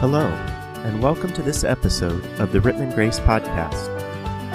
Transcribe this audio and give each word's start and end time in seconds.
Hello, 0.00 0.26
and 0.86 1.02
welcome 1.02 1.30
to 1.34 1.42
this 1.42 1.62
episode 1.62 2.24
of 2.40 2.52
the 2.52 2.58
Rittman 2.58 2.94
Grace 2.94 3.20
Podcast. 3.20 3.86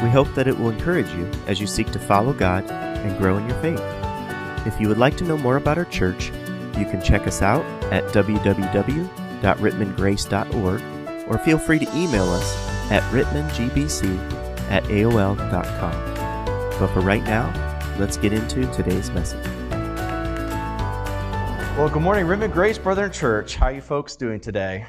We 0.01 0.09
hope 0.09 0.33
that 0.33 0.47
it 0.47 0.57
will 0.57 0.71
encourage 0.71 1.11
you 1.11 1.29
as 1.45 1.61
you 1.61 1.67
seek 1.67 1.91
to 1.91 1.99
follow 1.99 2.33
God 2.33 2.63
and 2.71 3.15
grow 3.19 3.37
in 3.37 3.47
your 3.47 3.61
faith. 3.61 3.79
If 4.65 4.81
you 4.81 4.87
would 4.87 4.97
like 4.97 5.17
to 5.17 5.23
know 5.23 5.37
more 5.37 5.57
about 5.57 5.77
our 5.77 5.85
church, 5.85 6.31
you 6.79 6.85
can 6.85 6.99
check 6.99 7.27
us 7.27 7.43
out 7.43 7.63
at 7.93 8.03
www.rittmangrace.org 8.05 10.81
or 11.27 11.37
feel 11.37 11.59
free 11.59 11.77
to 11.77 11.95
email 11.95 12.27
us 12.31 12.55
at 12.89 13.03
rittmangbc 13.13 14.31
at 14.71 14.83
aol.com. 14.85 16.79
But 16.79 16.87
for 16.87 17.01
right 17.01 17.23
now, 17.23 17.53
let's 17.99 18.17
get 18.17 18.33
into 18.33 18.65
today's 18.73 19.11
message. 19.11 19.45
Well, 21.77 21.89
good 21.89 22.01
morning, 22.01 22.25
Rittman 22.25 22.51
Grace 22.51 22.79
Brethren 22.79 23.11
Church. 23.11 23.57
How 23.57 23.67
you 23.67 23.81
folks 23.81 24.15
doing 24.15 24.39
today? 24.39 24.87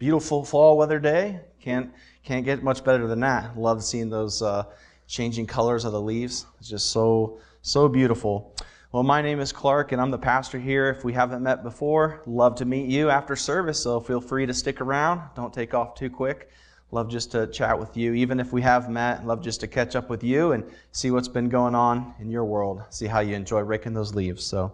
Beautiful 0.00 0.46
fall 0.46 0.78
weather 0.78 0.98
day. 0.98 1.40
Can't 1.60 1.92
can't 2.24 2.42
get 2.42 2.62
much 2.62 2.82
better 2.84 3.06
than 3.06 3.20
that. 3.20 3.58
Love 3.58 3.84
seeing 3.84 4.08
those 4.08 4.40
uh, 4.40 4.64
changing 5.06 5.46
colors 5.46 5.84
of 5.84 5.92
the 5.92 6.00
leaves. 6.00 6.46
It's 6.58 6.70
just 6.70 6.90
so 6.90 7.38
so 7.60 7.86
beautiful. 7.86 8.56
Well, 8.92 9.02
my 9.02 9.20
name 9.20 9.40
is 9.40 9.52
Clark, 9.52 9.92
and 9.92 10.00
I'm 10.00 10.10
the 10.10 10.16
pastor 10.16 10.58
here. 10.58 10.88
If 10.88 11.04
we 11.04 11.12
haven't 11.12 11.42
met 11.42 11.62
before, 11.62 12.22
love 12.24 12.54
to 12.56 12.64
meet 12.64 12.88
you 12.88 13.10
after 13.10 13.36
service. 13.36 13.78
So 13.82 14.00
feel 14.00 14.22
free 14.22 14.46
to 14.46 14.54
stick 14.54 14.80
around. 14.80 15.20
Don't 15.36 15.52
take 15.52 15.74
off 15.74 15.94
too 15.94 16.08
quick. 16.08 16.48
Love 16.92 17.10
just 17.10 17.30
to 17.32 17.46
chat 17.48 17.78
with 17.78 17.94
you. 17.94 18.14
Even 18.14 18.40
if 18.40 18.54
we 18.54 18.62
have 18.62 18.88
met, 18.88 19.26
love 19.26 19.42
just 19.42 19.60
to 19.60 19.68
catch 19.68 19.96
up 19.96 20.08
with 20.08 20.24
you 20.24 20.52
and 20.52 20.64
see 20.92 21.10
what's 21.10 21.28
been 21.28 21.50
going 21.50 21.74
on 21.74 22.14
in 22.20 22.30
your 22.30 22.46
world. 22.46 22.80
See 22.88 23.06
how 23.06 23.20
you 23.20 23.34
enjoy 23.34 23.60
raking 23.60 23.92
those 23.92 24.14
leaves. 24.14 24.46
So, 24.46 24.72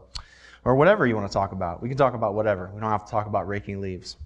or 0.65 0.77
whatever 0.77 1.05
you 1.05 1.17
want 1.17 1.27
to 1.27 1.35
talk 1.35 1.51
about. 1.51 1.83
We 1.83 1.89
can 1.89 1.99
talk 1.99 2.15
about 2.15 2.35
whatever. 2.35 2.71
We 2.73 2.81
don't 2.81 2.91
have 2.91 3.07
to 3.07 3.11
talk 3.11 3.27
about 3.27 3.49
raking 3.49 3.81
leaves. 3.81 4.17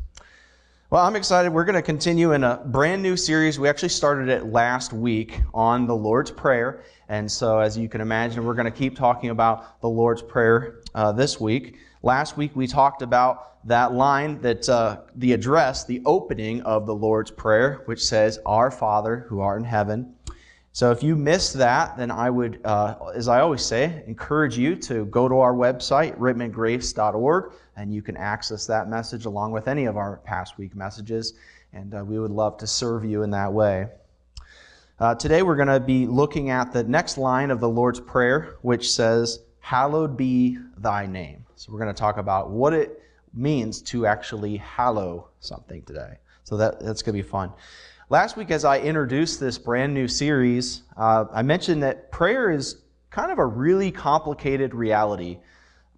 Well, 0.91 1.05
I'm 1.05 1.15
excited. 1.15 1.53
We're 1.53 1.67
going 1.67 1.77
to 1.77 1.83
continue 1.83 2.33
in 2.33 2.43
a 2.43 2.57
brand 2.67 3.01
new 3.01 3.17
series. 3.17 3.61
We 3.61 3.69
actually 3.69 3.91
started 3.91 4.29
it 4.29 4.47
last 4.47 4.93
week 4.93 5.41
on 5.55 5.87
the 5.87 5.95
Lord's 5.95 6.33
Prayer. 6.33 6.83
And 7.09 7.31
so, 7.31 7.61
as 7.61 7.79
you 7.79 7.89
can 7.89 8.01
imagine, 8.01 8.45
we're 8.45 8.55
going 8.55 8.65
to 8.65 8.77
keep 8.77 8.97
talking 8.97 9.31
about 9.31 9.81
the 9.83 9.89
Lord's 9.89 10.21
Prayer 10.21 10.81
uh, 10.97 11.13
this 11.13 11.39
week. 11.39 11.77
Last 12.03 12.37
week, 12.37 12.57
we 12.57 12.67
talked 12.67 13.03
about 13.03 13.65
that 13.69 13.93
line 13.93 14.41
that 14.41 14.69
uh, 14.69 15.03
the 15.15 15.33
address, 15.33 15.85
the 15.85 16.03
opening 16.07 16.61
of 16.63 16.87
the 16.87 16.95
Lord's 16.95 17.31
Prayer, 17.31 17.83
which 17.85 18.03
says, 18.03 18.41
Our 18.45 18.73
Father 18.73 19.27
who 19.29 19.39
art 19.39 19.61
in 19.61 19.67
heaven. 19.67 20.15
So 20.73 20.93
if 20.93 21.03
you 21.03 21.17
missed 21.17 21.55
that, 21.55 21.97
then 21.97 22.13
I 22.13 22.31
would, 22.31 22.61
uh, 22.65 22.95
as 23.15 23.27
I 23.27 23.41
always 23.41 23.65
say, 23.65 24.05
encourage 24.07 24.57
you 24.57 24.77
to 24.77 25.05
go 25.07 25.29
to 25.29 25.39
our 25.39 25.53
website, 25.53 26.17
rittmangrace.org, 26.17 27.53
and 27.77 27.93
you 27.93 28.03
can 28.03 28.17
access 28.17 28.67
that 28.67 28.89
message 28.89 29.25
along 29.25 29.51
with 29.51 29.67
any 29.67 29.87
of 29.87 29.97
our 29.97 30.19
past 30.19 30.59
week 30.59 30.77
messages. 30.77 31.35
And 31.73 31.95
uh, 31.95 32.05
we 32.05 32.21
would 32.21 32.31
love 32.31 32.57
to 32.59 32.69
serve 32.69 33.05
you 33.05 33.25
in 33.25 33.31
that 33.31 33.53
way. 33.53 33.89
Uh, 35.01 35.15
today 35.15 35.43
we're 35.43 35.57
going 35.57 35.69
to 35.69 35.81
be 35.81 36.07
looking 36.07 36.51
at 36.51 36.73
the 36.73 36.85
next 36.85 37.19
line 37.19 37.51
of 37.51 37.59
the 37.59 37.69
Lord's 37.69 38.01
Prayer, 38.01 38.57
which 38.63 38.93
says, 38.93 39.41
Hallowed 39.59 40.17
be 40.17 40.59
thy 40.79 41.07
name. 41.07 41.45
So 41.57 41.73
we're 41.73 41.81
going 41.81 41.95
to 41.95 41.99
talk 41.99 42.17
about 42.17 42.51
what 42.51 42.73
it 42.73 43.03
means 43.35 43.83
to 43.83 44.07
actually 44.07 44.57
hallow 44.59 45.29
something 45.41 45.83
today. 45.83 46.19
So 46.45 46.57
that, 46.57 46.81
that's 46.81 47.03
going 47.03 47.17
to 47.17 47.23
be 47.23 47.29
fun. 47.29 47.53
Last 48.11 48.37
week, 48.37 48.51
as 48.51 48.65
I 48.65 48.81
introduced 48.81 49.39
this 49.39 49.57
brand 49.57 49.95
new 49.95 50.09
series, 50.09 50.83
uh, 50.97 51.27
I 51.33 51.43
mentioned 51.43 51.85
that 51.85 52.11
prayer 52.11 52.51
is 52.51 52.83
kind 53.11 53.31
of 53.31 53.39
a 53.39 53.47
really 53.47 53.93
complicated 53.93 54.75
reality. 54.75 55.39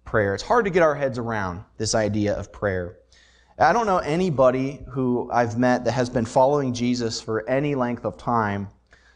Prayer. 0.05 0.35
It's 0.35 0.43
hard 0.43 0.65
to 0.65 0.69
get 0.69 0.83
our 0.83 0.93
heads 0.93 1.17
around 1.17 1.63
this 1.77 1.95
idea 1.95 2.35
of 2.35 2.51
prayer. 2.51 2.99
I 3.57 3.73
don't 3.73 3.87
know 3.87 3.97
anybody 3.97 4.83
who 4.89 5.27
I've 5.33 5.57
met 5.57 5.85
that 5.85 5.93
has 5.93 6.07
been 6.07 6.25
following 6.25 6.71
Jesus 6.71 7.19
for 7.19 7.49
any 7.49 7.73
length 7.73 8.05
of 8.05 8.15
time 8.15 8.67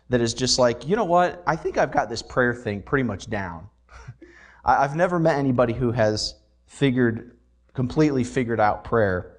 that 0.09 0.19
is 0.19 0.33
just 0.33 0.57
like, 0.57 0.87
you 0.87 0.95
know 0.95 1.05
what? 1.05 1.43
I 1.45 1.55
think 1.55 1.77
I've 1.77 1.91
got 1.91 2.09
this 2.09 2.23
prayer 2.23 2.55
thing 2.55 2.81
pretty 2.81 3.03
much 3.03 3.29
down. 3.29 3.69
I've 4.65 4.95
never 4.95 5.19
met 5.19 5.37
anybody 5.37 5.73
who 5.73 5.91
has 5.91 6.33
figured 6.65 7.37
completely 7.75 8.23
figured 8.23 8.59
out 8.59 8.83
prayer. 8.83 9.36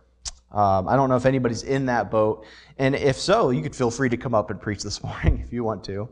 Um, 0.50 0.88
I 0.88 0.96
don't 0.96 1.08
know 1.08 1.16
if 1.16 1.26
anybody's 1.26 1.62
in 1.62 1.86
that 1.86 2.10
boat. 2.10 2.46
And 2.78 2.94
if 2.94 3.16
so, 3.16 3.50
you 3.50 3.62
could 3.62 3.76
feel 3.76 3.90
free 3.90 4.08
to 4.08 4.16
come 4.16 4.34
up 4.34 4.50
and 4.50 4.60
preach 4.60 4.82
this 4.82 5.02
morning 5.04 5.42
if 5.44 5.52
you 5.52 5.64
want 5.64 5.84
to. 5.84 6.08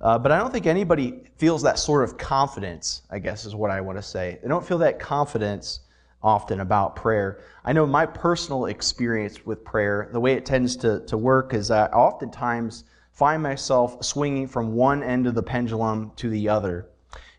Uh, 0.00 0.18
but 0.18 0.30
I 0.30 0.38
don't 0.38 0.52
think 0.52 0.66
anybody 0.66 1.24
feels 1.36 1.62
that 1.62 1.78
sort 1.78 2.04
of 2.04 2.16
confidence, 2.18 3.02
I 3.10 3.18
guess 3.18 3.44
is 3.44 3.54
what 3.54 3.70
I 3.70 3.80
want 3.80 3.98
to 3.98 4.02
say. 4.02 4.38
They 4.42 4.48
don't 4.48 4.64
feel 4.64 4.78
that 4.78 5.00
confidence 5.00 5.80
often 6.22 6.60
about 6.60 6.96
prayer. 6.96 7.40
I 7.64 7.72
know 7.72 7.86
my 7.86 8.06
personal 8.06 8.66
experience 8.66 9.44
with 9.44 9.64
prayer, 9.64 10.08
the 10.12 10.20
way 10.20 10.34
it 10.34 10.44
tends 10.46 10.76
to, 10.76 11.04
to 11.06 11.16
work 11.16 11.54
is 11.54 11.70
I 11.70 11.86
oftentimes 11.86 12.84
find 13.12 13.42
myself 13.42 14.04
swinging 14.04 14.46
from 14.46 14.74
one 14.74 15.02
end 15.02 15.26
of 15.26 15.34
the 15.34 15.42
pendulum 15.42 16.12
to 16.16 16.30
the 16.30 16.48
other. 16.48 16.88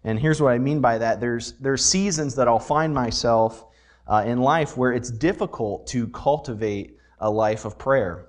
And 0.03 0.19
here's 0.19 0.41
what 0.41 0.51
I 0.51 0.57
mean 0.57 0.81
by 0.81 0.97
that. 0.97 1.19
There's, 1.19 1.53
there's 1.53 1.83
seasons 1.83 2.35
that 2.35 2.47
I'll 2.47 2.59
find 2.59 2.93
myself 2.93 3.65
uh, 4.09 4.23
in 4.25 4.41
life 4.41 4.75
where 4.75 4.91
it's 4.91 5.11
difficult 5.11 5.87
to 5.87 6.07
cultivate 6.07 6.97
a 7.19 7.29
life 7.29 7.63
of 7.65 7.77
prayer. 7.77 8.25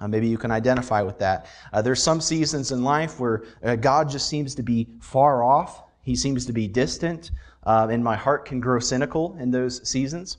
Uh, 0.00 0.08
maybe 0.08 0.28
you 0.28 0.38
can 0.38 0.50
identify 0.50 1.00
with 1.00 1.18
that. 1.18 1.46
Uh, 1.72 1.80
there's 1.80 2.02
some 2.02 2.20
seasons 2.20 2.72
in 2.72 2.84
life 2.84 3.18
where 3.18 3.44
uh, 3.64 3.76
God 3.76 4.08
just 4.08 4.28
seems 4.28 4.54
to 4.54 4.62
be 4.62 4.88
far 5.00 5.42
off. 5.42 5.84
He 6.02 6.16
seems 6.16 6.44
to 6.46 6.52
be 6.52 6.66
distant, 6.68 7.30
uh, 7.64 7.88
and 7.90 8.02
my 8.02 8.16
heart 8.16 8.44
can 8.44 8.60
grow 8.60 8.78
cynical 8.78 9.36
in 9.38 9.50
those 9.50 9.88
seasons. 9.88 10.38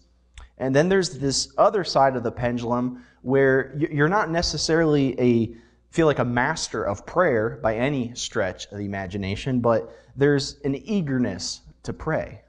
And 0.58 0.76
then 0.76 0.90
there's 0.90 1.18
this 1.18 1.54
other 1.58 1.84
side 1.84 2.16
of 2.16 2.24
the 2.24 2.32
pendulum 2.32 3.04
where 3.22 3.76
you're 3.78 4.10
not 4.10 4.30
necessarily 4.30 5.20
a 5.20 5.56
feel 5.90 6.08
like 6.08 6.20
a 6.20 6.26
master 6.26 6.84
of 6.84 7.06
prayer 7.06 7.60
by 7.62 7.76
any 7.76 8.14
stretch 8.16 8.66
of 8.68 8.78
the 8.80 8.86
imagination, 8.86 9.60
but 9.60 9.96
there's 10.16 10.60
an 10.64 10.76
eagerness 10.76 11.62
to 11.84 11.94
pray. 11.94 12.43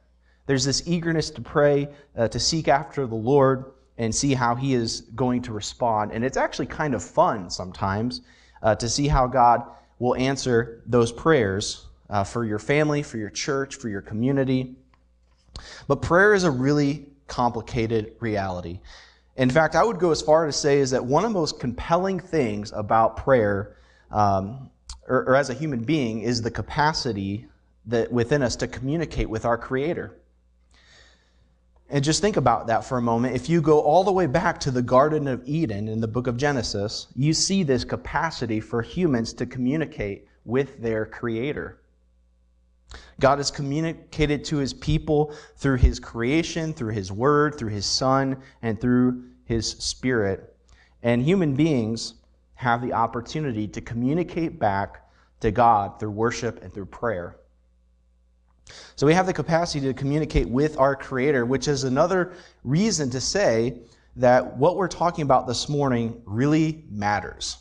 There's 0.46 0.64
this 0.64 0.86
eagerness 0.86 1.30
to 1.30 1.40
pray, 1.40 1.88
uh, 2.16 2.28
to 2.28 2.38
seek 2.38 2.68
after 2.68 3.06
the 3.06 3.14
Lord 3.14 3.72
and 3.96 4.14
see 4.14 4.34
how 4.34 4.54
He 4.54 4.74
is 4.74 5.02
going 5.14 5.42
to 5.42 5.52
respond. 5.52 6.12
And 6.12 6.24
it's 6.24 6.36
actually 6.36 6.66
kind 6.66 6.94
of 6.94 7.02
fun 7.02 7.48
sometimes 7.48 8.22
uh, 8.62 8.74
to 8.76 8.88
see 8.88 9.08
how 9.08 9.26
God 9.26 9.62
will 9.98 10.16
answer 10.16 10.82
those 10.86 11.12
prayers 11.12 11.86
uh, 12.10 12.24
for 12.24 12.44
your 12.44 12.58
family, 12.58 13.02
for 13.02 13.16
your 13.16 13.30
church, 13.30 13.76
for 13.76 13.88
your 13.88 14.02
community. 14.02 14.76
But 15.86 16.02
prayer 16.02 16.34
is 16.34 16.44
a 16.44 16.50
really 16.50 17.06
complicated 17.26 18.12
reality. 18.20 18.80
In 19.36 19.50
fact, 19.50 19.74
I 19.74 19.82
would 19.82 19.98
go 19.98 20.10
as 20.10 20.22
far 20.22 20.46
to 20.46 20.52
say 20.52 20.78
is 20.78 20.90
that 20.90 21.04
one 21.04 21.24
of 21.24 21.30
the 21.32 21.38
most 21.38 21.58
compelling 21.58 22.20
things 22.20 22.72
about 22.72 23.16
prayer, 23.16 23.76
um, 24.10 24.70
or, 25.08 25.24
or 25.28 25.36
as 25.36 25.50
a 25.50 25.54
human 25.54 25.82
being, 25.82 26.20
is 26.20 26.42
the 26.42 26.50
capacity 26.50 27.46
that 27.86 28.12
within 28.12 28.42
us 28.42 28.56
to 28.56 28.68
communicate 28.68 29.28
with 29.28 29.44
our 29.44 29.58
Creator. 29.58 30.16
And 31.94 32.02
just 32.02 32.20
think 32.20 32.36
about 32.36 32.66
that 32.66 32.84
for 32.84 32.98
a 32.98 33.02
moment. 33.02 33.36
If 33.36 33.48
you 33.48 33.62
go 33.62 33.80
all 33.80 34.02
the 34.02 34.10
way 34.10 34.26
back 34.26 34.58
to 34.60 34.72
the 34.72 34.82
Garden 34.82 35.28
of 35.28 35.46
Eden 35.46 35.86
in 35.86 36.00
the 36.00 36.08
book 36.08 36.26
of 36.26 36.36
Genesis, 36.36 37.06
you 37.14 37.32
see 37.32 37.62
this 37.62 37.84
capacity 37.84 38.58
for 38.58 38.82
humans 38.82 39.32
to 39.34 39.46
communicate 39.46 40.26
with 40.44 40.82
their 40.82 41.06
Creator. 41.06 41.78
God 43.20 43.38
has 43.38 43.52
communicated 43.52 44.44
to 44.46 44.56
His 44.56 44.74
people 44.74 45.36
through 45.56 45.76
His 45.76 46.00
creation, 46.00 46.74
through 46.74 46.94
His 46.94 47.12
Word, 47.12 47.56
through 47.56 47.70
His 47.70 47.86
Son, 47.86 48.42
and 48.62 48.80
through 48.80 49.22
His 49.44 49.70
Spirit. 49.70 50.56
And 51.04 51.22
human 51.22 51.54
beings 51.54 52.14
have 52.56 52.82
the 52.82 52.92
opportunity 52.92 53.68
to 53.68 53.80
communicate 53.80 54.58
back 54.58 55.08
to 55.38 55.52
God 55.52 56.00
through 56.00 56.10
worship 56.10 56.60
and 56.60 56.74
through 56.74 56.86
prayer. 56.86 57.36
So 58.96 59.06
we 59.06 59.14
have 59.14 59.26
the 59.26 59.32
capacity 59.32 59.86
to 59.86 59.94
communicate 59.94 60.48
with 60.48 60.78
our 60.78 60.96
Creator, 60.96 61.46
which 61.46 61.68
is 61.68 61.84
another 61.84 62.32
reason 62.62 63.10
to 63.10 63.20
say 63.20 63.82
that 64.16 64.56
what 64.56 64.76
we're 64.76 64.88
talking 64.88 65.22
about 65.22 65.46
this 65.46 65.68
morning 65.68 66.22
really 66.24 66.84
matters. 66.90 67.58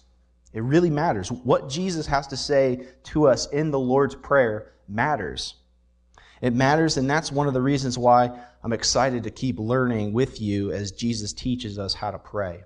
It 0.53 0.61
really 0.61 0.91
matters. 0.91 1.31
What 1.31 1.67
Jesus 1.69 2.05
has 2.05 2.27
to 2.27 2.37
say 2.37 2.87
to 3.05 3.27
us 3.27 3.47
in 3.47 3.71
the 3.71 3.79
Lord's 3.79 4.15
Prayer 4.15 4.73
matters. 4.87 5.55
It 6.41 6.53
matters, 6.53 6.97
and 6.97 7.09
that's 7.09 7.31
one 7.31 7.47
of 7.47 7.53
the 7.53 7.61
reasons 7.61 7.97
why 7.97 8.29
I'm 8.63 8.73
excited 8.73 9.23
to 9.23 9.31
keep 9.31 9.57
learning 9.57 10.13
with 10.13 10.39
you 10.41 10.71
as 10.71 10.91
Jesus 10.91 11.33
teaches 11.33 11.79
us 11.79 11.93
how 11.93 12.11
to 12.11 12.19
pray. 12.19 12.63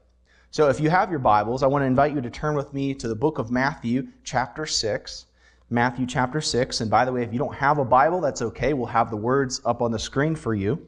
So 0.49 0.67
if 0.67 0.79
you 0.79 0.89
have 0.89 1.11
your 1.11 1.19
Bibles, 1.19 1.63
I 1.63 1.67
want 1.67 1.83
to 1.83 1.87
invite 1.87 2.13
you 2.13 2.21
to 2.21 2.29
turn 2.29 2.55
with 2.55 2.73
me 2.73 2.93
to 2.95 3.07
the 3.07 3.15
book 3.15 3.37
of 3.37 3.51
Matthew, 3.51 4.07
chapter 4.23 4.65
6. 4.65 5.26
Matthew 5.69 6.05
chapter 6.05 6.41
6. 6.41 6.81
And 6.81 6.89
by 6.89 7.05
the 7.05 7.11
way, 7.11 7.23
if 7.23 7.33
you 7.33 7.39
don't 7.39 7.55
have 7.55 7.77
a 7.77 7.85
Bible, 7.85 8.21
that's 8.21 8.41
okay. 8.41 8.73
We'll 8.73 8.87
have 8.87 9.09
the 9.09 9.17
words 9.17 9.61
up 9.65 9.81
on 9.81 9.91
the 9.91 9.99
screen 9.99 10.35
for 10.35 10.53
you. 10.53 10.85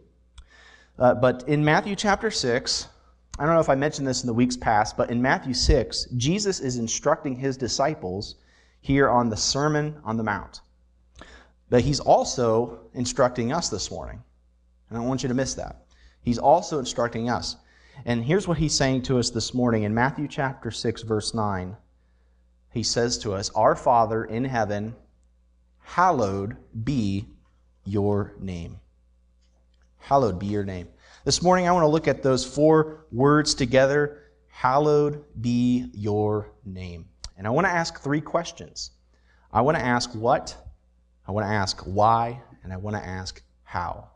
Uh, 0.97 1.15
but 1.15 1.47
in 1.47 1.63
Matthew 1.63 1.95
chapter 1.95 2.31
6, 2.31 2.87
I 3.37 3.45
don't 3.45 3.53
know 3.55 3.61
if 3.61 3.69
I 3.69 3.75
mentioned 3.75 4.07
this 4.07 4.21
in 4.21 4.27
the 4.27 4.33
weeks 4.33 4.57
past, 4.57 4.97
but 4.97 5.09
in 5.09 5.21
Matthew 5.21 5.53
6, 5.53 6.07
Jesus 6.17 6.59
is 6.59 6.77
instructing 6.77 7.35
his 7.35 7.55
disciples 7.55 8.35
here 8.81 9.09
on 9.09 9.29
the 9.29 9.37
Sermon 9.37 9.95
on 10.03 10.17
the 10.17 10.23
Mount. 10.23 10.61
But 11.69 11.81
he's 11.81 11.99
also 11.99 12.79
instructing 12.93 13.53
us 13.53 13.69
this 13.69 13.91
morning. 13.91 14.21
And 14.89 14.97
I 14.97 15.01
don't 15.01 15.07
want 15.07 15.23
you 15.23 15.29
to 15.29 15.35
miss 15.35 15.53
that. 15.53 15.85
He's 16.21 16.37
also 16.37 16.79
instructing 16.79 17.29
us. 17.29 17.55
And 18.05 18.23
here's 18.23 18.47
what 18.47 18.57
he's 18.57 18.75
saying 18.75 19.03
to 19.03 19.19
us 19.19 19.29
this 19.29 19.53
morning 19.53 19.83
in 19.83 19.93
Matthew 19.93 20.27
chapter 20.27 20.71
6, 20.71 21.03
verse 21.03 21.33
9. 21.33 21.75
He 22.71 22.83
says 22.83 23.17
to 23.19 23.33
us, 23.33 23.49
Our 23.51 23.75
Father 23.75 24.23
in 24.23 24.45
heaven, 24.45 24.95
hallowed 25.79 26.57
be 26.83 27.27
your 27.83 28.35
name. 28.39 28.79
Hallowed 29.97 30.39
be 30.39 30.47
your 30.47 30.63
name. 30.63 30.87
This 31.25 31.41
morning, 31.41 31.67
I 31.67 31.71
want 31.71 31.83
to 31.83 31.87
look 31.87 32.07
at 32.07 32.23
those 32.23 32.45
four 32.45 33.05
words 33.11 33.53
together 33.53 34.29
Hallowed 34.59 35.23
be 35.39 35.89
your 35.93 36.51
name. 36.65 37.07
And 37.37 37.47
I 37.47 37.49
want 37.49 37.65
to 37.65 37.71
ask 37.71 38.01
three 38.01 38.19
questions. 38.19 38.91
I 39.53 39.61
want 39.61 39.77
to 39.77 39.85
ask 39.85 40.13
what, 40.13 40.53
I 41.25 41.31
want 41.31 41.45
to 41.45 41.53
ask 41.53 41.79
why, 41.83 42.41
and 42.61 42.73
I 42.73 42.75
want 42.75 42.97
to 42.97 43.01
ask 43.01 43.41
how. 43.63 44.09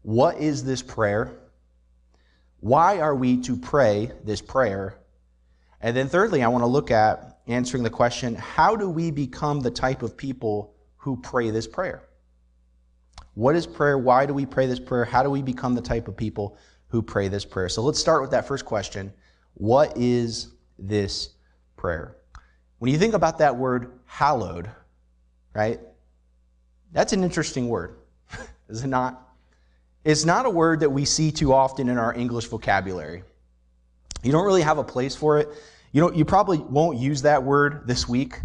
What 0.00 0.38
is 0.38 0.64
this 0.64 0.80
prayer? 0.80 1.32
Why 2.60 3.00
are 3.00 3.14
we 3.14 3.42
to 3.42 3.58
pray 3.58 4.10
this 4.24 4.40
prayer? 4.40 4.99
And 5.80 5.96
then, 5.96 6.08
thirdly, 6.08 6.42
I 6.42 6.48
want 6.48 6.62
to 6.62 6.68
look 6.68 6.90
at 6.90 7.38
answering 7.46 7.82
the 7.82 7.90
question 7.90 8.34
how 8.34 8.76
do 8.76 8.88
we 8.88 9.10
become 9.10 9.60
the 9.60 9.70
type 9.70 10.02
of 10.02 10.16
people 10.16 10.74
who 10.96 11.16
pray 11.16 11.50
this 11.50 11.66
prayer? 11.66 12.02
What 13.34 13.56
is 13.56 13.66
prayer? 13.66 13.96
Why 13.96 14.26
do 14.26 14.34
we 14.34 14.44
pray 14.44 14.66
this 14.66 14.80
prayer? 14.80 15.04
How 15.04 15.22
do 15.22 15.30
we 15.30 15.42
become 15.42 15.74
the 15.74 15.80
type 15.80 16.08
of 16.08 16.16
people 16.16 16.56
who 16.88 17.00
pray 17.00 17.28
this 17.28 17.44
prayer? 17.44 17.68
So 17.68 17.82
let's 17.82 17.98
start 17.98 18.20
with 18.20 18.30
that 18.32 18.46
first 18.46 18.64
question 18.64 19.12
What 19.54 19.96
is 19.96 20.48
this 20.78 21.30
prayer? 21.76 22.16
When 22.78 22.90
you 22.90 22.98
think 22.98 23.14
about 23.14 23.38
that 23.38 23.56
word 23.56 23.98
hallowed, 24.06 24.70
right? 25.54 25.80
That's 26.92 27.12
an 27.12 27.22
interesting 27.22 27.68
word, 27.68 27.96
is 28.68 28.84
it 28.84 28.88
not? 28.88 29.28
It's 30.02 30.24
not 30.24 30.46
a 30.46 30.50
word 30.50 30.80
that 30.80 30.90
we 30.90 31.04
see 31.04 31.30
too 31.30 31.52
often 31.52 31.88
in 31.88 31.98
our 31.98 32.14
English 32.14 32.46
vocabulary. 32.46 33.22
You 34.22 34.32
don't 34.32 34.44
really 34.44 34.62
have 34.62 34.78
a 34.78 34.84
place 34.84 35.16
for 35.16 35.38
it. 35.38 35.48
You, 35.92 36.00
know, 36.00 36.12
you 36.12 36.24
probably 36.24 36.58
won't 36.58 36.98
use 36.98 37.22
that 37.22 37.42
word 37.42 37.86
this 37.86 38.08
week. 38.08 38.40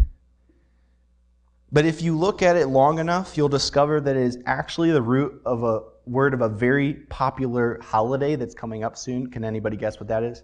But 1.72 1.84
if 1.84 2.02
you 2.02 2.16
look 2.16 2.42
at 2.42 2.56
it 2.56 2.66
long 2.68 2.98
enough, 2.98 3.36
you'll 3.36 3.48
discover 3.48 4.00
that 4.00 4.16
it 4.16 4.22
is 4.22 4.38
actually 4.46 4.90
the 4.92 5.02
root 5.02 5.40
of 5.44 5.62
a 5.62 5.82
word 6.06 6.32
of 6.32 6.40
a 6.40 6.48
very 6.48 6.94
popular 6.94 7.80
holiday 7.82 8.36
that's 8.36 8.54
coming 8.54 8.84
up 8.84 8.96
soon. 8.96 9.28
Can 9.28 9.44
anybody 9.44 9.76
guess 9.76 9.98
what 9.98 10.08
that 10.08 10.22
is? 10.22 10.42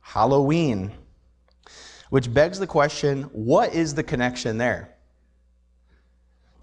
Halloween. 0.00 0.92
Which 2.10 2.32
begs 2.32 2.58
the 2.58 2.66
question 2.66 3.24
what 3.32 3.74
is 3.74 3.94
the 3.94 4.02
connection 4.02 4.58
there? 4.58 4.94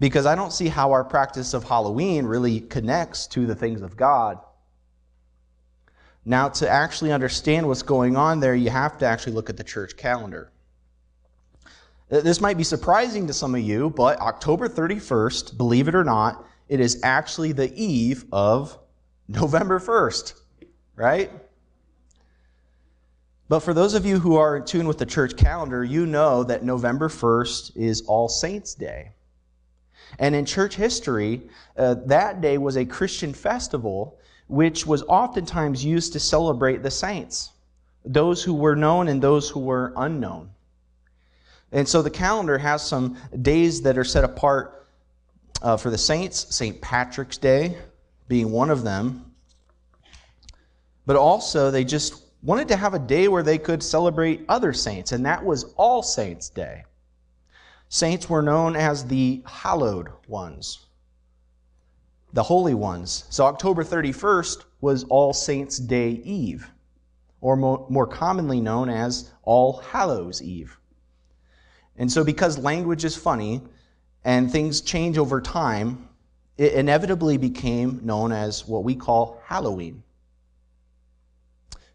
because 0.02 0.26
I 0.26 0.34
don't 0.34 0.52
see 0.52 0.66
how 0.66 0.90
our 0.90 1.04
practice 1.04 1.54
of 1.54 1.62
Halloween 1.62 2.26
really 2.26 2.62
connects 2.62 3.28
to 3.28 3.46
the 3.46 3.54
things 3.54 3.82
of 3.82 3.96
God. 3.96 4.40
Now, 6.24 6.48
to 6.50 6.68
actually 6.68 7.12
understand 7.12 7.66
what's 7.66 7.82
going 7.82 8.16
on 8.16 8.40
there, 8.40 8.54
you 8.54 8.70
have 8.70 8.96
to 8.98 9.06
actually 9.06 9.32
look 9.32 9.50
at 9.50 9.56
the 9.56 9.64
church 9.64 9.96
calendar. 9.96 10.52
This 12.08 12.40
might 12.40 12.56
be 12.56 12.64
surprising 12.64 13.26
to 13.26 13.32
some 13.32 13.54
of 13.54 13.62
you, 13.62 13.90
but 13.90 14.20
October 14.20 14.68
31st, 14.68 15.56
believe 15.56 15.88
it 15.88 15.94
or 15.94 16.04
not, 16.04 16.44
it 16.68 16.78
is 16.78 17.00
actually 17.02 17.52
the 17.52 17.74
eve 17.74 18.24
of 18.30 18.78
November 19.28 19.80
1st, 19.80 20.34
right? 20.94 21.30
But 23.48 23.60
for 23.60 23.74
those 23.74 23.94
of 23.94 24.06
you 24.06 24.18
who 24.18 24.36
are 24.36 24.56
in 24.58 24.64
tune 24.64 24.86
with 24.86 24.98
the 24.98 25.06
church 25.06 25.36
calendar, 25.36 25.82
you 25.84 26.06
know 26.06 26.44
that 26.44 26.64
November 26.64 27.08
1st 27.08 27.76
is 27.76 28.02
All 28.02 28.28
Saints' 28.28 28.74
Day. 28.74 29.12
And 30.18 30.34
in 30.34 30.44
church 30.44 30.76
history, 30.76 31.42
uh, 31.76 31.94
that 32.06 32.40
day 32.40 32.58
was 32.58 32.76
a 32.76 32.84
Christian 32.84 33.32
festival 33.32 34.18
which 34.52 34.86
was 34.86 35.02
oftentimes 35.04 35.82
used 35.82 36.12
to 36.12 36.20
celebrate 36.20 36.82
the 36.82 36.90
saints, 36.90 37.52
those 38.04 38.44
who 38.44 38.52
were 38.52 38.76
known 38.76 39.08
and 39.08 39.22
those 39.22 39.48
who 39.48 39.58
were 39.58 39.94
unknown. 39.96 40.50
And 41.72 41.88
so 41.88 42.02
the 42.02 42.10
calendar 42.10 42.58
has 42.58 42.86
some 42.86 43.16
days 43.40 43.80
that 43.80 43.96
are 43.96 44.04
set 44.04 44.24
apart 44.24 44.86
uh, 45.62 45.78
for 45.78 45.88
the 45.88 45.96
saints, 45.96 46.54
St. 46.54 46.78
Patrick's 46.82 47.38
Day 47.38 47.78
being 48.28 48.52
one 48.52 48.68
of 48.68 48.84
them. 48.84 49.32
But 51.06 51.16
also, 51.16 51.70
they 51.70 51.82
just 51.82 52.22
wanted 52.42 52.68
to 52.68 52.76
have 52.76 52.92
a 52.92 52.98
day 52.98 53.28
where 53.28 53.42
they 53.42 53.56
could 53.56 53.82
celebrate 53.82 54.44
other 54.50 54.74
saints, 54.74 55.12
and 55.12 55.24
that 55.24 55.42
was 55.42 55.64
All 55.78 56.02
Saints' 56.02 56.50
Day. 56.50 56.84
Saints 57.88 58.28
were 58.28 58.42
known 58.42 58.76
as 58.76 59.06
the 59.06 59.42
hallowed 59.46 60.10
ones, 60.28 60.84
the 62.32 62.42
holy 62.42 62.74
ones. 62.74 63.24
So 63.30 63.44
October 63.44 63.84
31st 63.84 64.64
was 64.80 65.04
All 65.04 65.32
Saints' 65.32 65.78
Day 65.78 66.10
Eve, 66.24 66.70
or 67.40 67.56
more, 67.56 68.06
commonly 68.06 68.60
known 68.60 68.88
as 68.88 69.30
All 69.42 69.78
Hallows 69.78 70.42
Eve. 70.42 70.78
And 71.96 72.10
so, 72.10 72.24
because 72.24 72.58
language 72.58 73.04
is 73.04 73.16
funny 73.16 73.60
and 74.24 74.50
things 74.50 74.80
change 74.80 75.18
over 75.18 75.40
time, 75.40 76.08
it 76.56 76.72
inevitably 76.72 77.36
became 77.36 78.00
known 78.02 78.32
as 78.32 78.66
what 78.66 78.84
we 78.84 78.94
call 78.94 79.42
Halloween. 79.44 80.02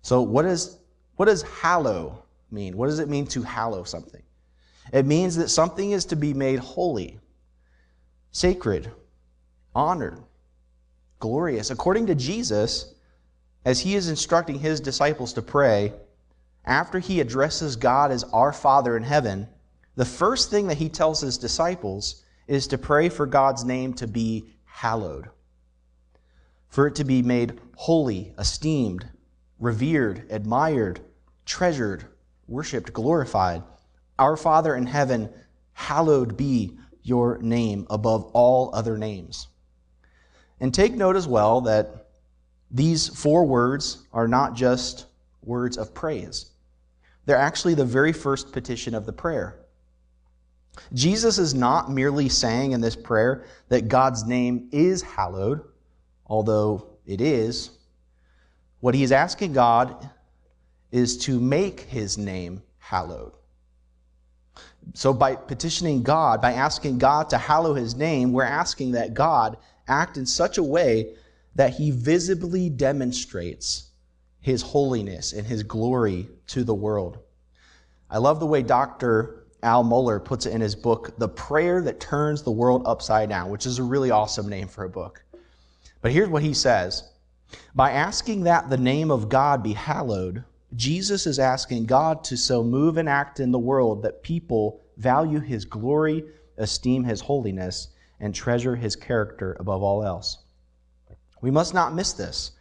So, 0.01 0.21
what, 0.21 0.45
is, 0.45 0.77
what 1.15 1.25
does 1.25 1.41
hallow 1.41 2.23
mean? 2.51 2.77
What 2.77 2.87
does 2.87 2.99
it 2.99 3.09
mean 3.09 3.25
to 3.27 3.41
hallow 3.41 3.83
something? 3.83 4.21
It 4.93 5.05
means 5.05 5.35
that 5.37 5.49
something 5.49 5.91
is 5.91 6.05
to 6.05 6.15
be 6.15 6.33
made 6.33 6.59
holy, 6.59 7.19
sacred, 8.31 8.91
honored, 9.75 10.21
glorious. 11.19 11.69
According 11.69 12.07
to 12.07 12.15
Jesus, 12.15 12.93
as 13.65 13.79
he 13.79 13.95
is 13.95 14.09
instructing 14.09 14.59
his 14.59 14.79
disciples 14.79 15.33
to 15.33 15.41
pray, 15.41 15.93
after 16.65 16.99
he 16.99 17.21
addresses 17.21 17.75
God 17.75 18.11
as 18.11 18.23
our 18.25 18.53
Father 18.53 18.97
in 18.97 19.03
heaven, 19.03 19.47
the 19.95 20.05
first 20.05 20.49
thing 20.49 20.67
that 20.67 20.77
he 20.77 20.89
tells 20.89 21.21
his 21.21 21.37
disciples 21.37 22.23
is 22.47 22.67
to 22.67 22.77
pray 22.77 23.09
for 23.09 23.25
God's 23.25 23.63
name 23.63 23.93
to 23.95 24.07
be 24.07 24.53
hallowed, 24.63 25.29
for 26.69 26.87
it 26.87 26.95
to 26.95 27.03
be 27.03 27.21
made 27.21 27.59
holy, 27.75 28.33
esteemed, 28.37 29.09
revered, 29.59 30.27
admired, 30.29 30.99
treasured, 31.45 32.05
worshiped, 32.47 32.93
glorified. 32.93 33.63
Our 34.19 34.37
Father 34.37 34.75
in 34.75 34.85
heaven, 34.85 35.29
hallowed 35.73 36.37
be 36.37 36.77
your 37.01 37.37
name 37.39 37.87
above 37.89 38.25
all 38.33 38.71
other 38.73 38.97
names. 38.97 39.47
And 40.59 40.73
take 40.73 40.93
note 40.93 41.15
as 41.15 41.27
well 41.27 41.61
that 41.61 42.07
these 42.71 43.07
four 43.07 43.45
words 43.45 44.05
are 44.11 44.27
not 44.27 44.55
just 44.55 45.05
words 45.43 45.77
of 45.77 45.93
praise, 45.93 46.51
they're 47.25 47.37
actually 47.37 47.73
the 47.73 47.85
very 47.85 48.13
first 48.13 48.51
petition 48.51 48.95
of 48.95 49.05
the 49.05 49.13
prayer. 49.13 49.59
Jesus 50.93 51.37
is 51.37 51.53
not 51.53 51.91
merely 51.91 52.29
saying 52.29 52.71
in 52.71 52.81
this 52.81 52.95
prayer 52.95 53.45
that 53.69 53.87
God's 53.87 54.25
name 54.25 54.69
is 54.71 55.01
hallowed, 55.01 55.61
although 56.25 56.87
it 57.05 57.21
is. 57.21 57.71
What 58.79 58.95
he 58.95 59.03
is 59.03 59.11
asking 59.11 59.53
God 59.53 60.09
is 60.91 61.17
to 61.25 61.39
make 61.39 61.81
his 61.81 62.17
name 62.17 62.61
hallowed. 62.77 63.33
So, 64.93 65.13
by 65.13 65.35
petitioning 65.35 66.03
God, 66.03 66.41
by 66.41 66.53
asking 66.53 66.99
God 66.99 67.29
to 67.31 67.37
hallow 67.37 67.73
his 67.73 67.95
name, 67.95 68.31
we're 68.31 68.43
asking 68.43 68.91
that 68.91 69.13
God 69.13 69.57
act 69.87 70.17
in 70.17 70.25
such 70.25 70.57
a 70.57 70.63
way 70.63 71.15
that 71.55 71.73
he 71.73 71.91
visibly 71.91 72.69
demonstrates 72.69 73.89
his 74.39 74.61
holiness 74.61 75.33
and 75.33 75.45
his 75.45 75.63
glory 75.63 76.27
to 76.47 76.63
the 76.63 76.73
world. 76.73 77.19
I 78.09 78.19
love 78.19 78.39
the 78.39 78.45
way 78.45 78.61
Dr. 78.61 79.47
Al 79.63 79.83
Mohler 79.83 80.23
puts 80.23 80.45
it 80.45 80.53
in 80.53 80.61
his 80.61 80.75
book, 80.75 81.17
The 81.17 81.27
Prayer 81.27 81.81
That 81.81 81.99
Turns 81.99 82.43
the 82.43 82.51
World 82.51 82.83
Upside 82.85 83.29
Down, 83.29 83.49
which 83.49 83.65
is 83.65 83.79
a 83.79 83.83
really 83.83 84.11
awesome 84.11 84.47
name 84.47 84.67
for 84.67 84.83
a 84.83 84.89
book. 84.89 85.23
But 86.01 86.11
here's 86.11 86.29
what 86.29 86.43
he 86.43 86.53
says 86.53 87.09
By 87.75 87.91
asking 87.91 88.43
that 88.43 88.69
the 88.69 88.77
name 88.77 89.11
of 89.11 89.29
God 89.29 89.63
be 89.63 89.73
hallowed, 89.73 90.43
Jesus 90.75 91.25
is 91.25 91.39
asking 91.39 91.85
God 91.85 92.23
to 92.25 92.37
so 92.37 92.63
move 92.63 92.97
and 92.97 93.09
act 93.09 93.39
in 93.39 93.51
the 93.51 93.59
world 93.59 94.03
that 94.03 94.21
people 94.23 94.81
value 94.97 95.39
his 95.39 95.65
glory, 95.65 96.23
esteem 96.57 97.03
his 97.03 97.21
holiness, 97.21 97.89
and 98.19 98.33
treasure 98.33 98.75
his 98.75 98.95
character 98.95 99.55
above 99.59 99.81
all 99.81 100.03
else. 100.03 100.39
We 101.41 101.51
must 101.51 101.73
not 101.73 101.93
miss 101.93 102.13
this. 102.13 102.51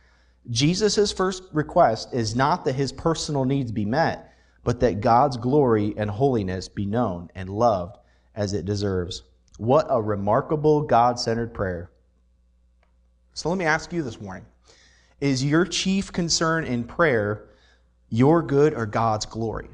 Jesus' 0.50 1.12
first 1.12 1.42
request 1.52 2.12
is 2.12 2.36
not 2.36 2.64
that 2.64 2.74
his 2.74 2.92
personal 2.92 3.44
needs 3.44 3.72
be 3.72 3.84
met, 3.84 4.32
but 4.64 4.80
that 4.80 5.00
God's 5.00 5.36
glory 5.36 5.94
and 5.96 6.10
holiness 6.10 6.68
be 6.68 6.86
known 6.86 7.30
and 7.34 7.48
loved 7.48 7.96
as 8.34 8.52
it 8.52 8.64
deserves. 8.64 9.22
What 9.58 9.86
a 9.88 10.00
remarkable 10.00 10.82
God 10.82 11.18
centered 11.18 11.54
prayer. 11.54 11.90
So 13.32 13.48
let 13.48 13.58
me 13.58 13.64
ask 13.64 13.92
you 13.92 14.02
this 14.02 14.20
morning 14.20 14.44
Is 15.20 15.44
your 15.44 15.64
chief 15.64 16.12
concern 16.12 16.64
in 16.64 16.84
prayer 16.84 17.48
your 18.08 18.42
good 18.42 18.74
or 18.74 18.86
God's 18.86 19.26
glory? 19.26 19.68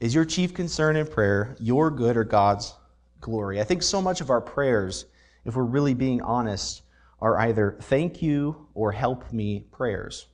Is 0.00 0.14
your 0.14 0.24
chief 0.24 0.54
concern 0.54 0.96
in 0.96 1.06
prayer 1.06 1.56
your 1.58 1.90
good 1.90 2.16
or 2.16 2.24
God's 2.24 2.74
glory? 3.20 3.60
I 3.60 3.64
think 3.64 3.82
so 3.82 4.00
much 4.00 4.20
of 4.20 4.30
our 4.30 4.40
prayers, 4.40 5.06
if 5.44 5.56
we're 5.56 5.64
really 5.64 5.94
being 5.94 6.20
honest, 6.22 6.82
are 7.20 7.38
either 7.38 7.76
thank 7.82 8.22
you 8.22 8.66
or 8.74 8.92
help 8.92 9.32
me 9.32 9.66
prayers. 9.70 10.26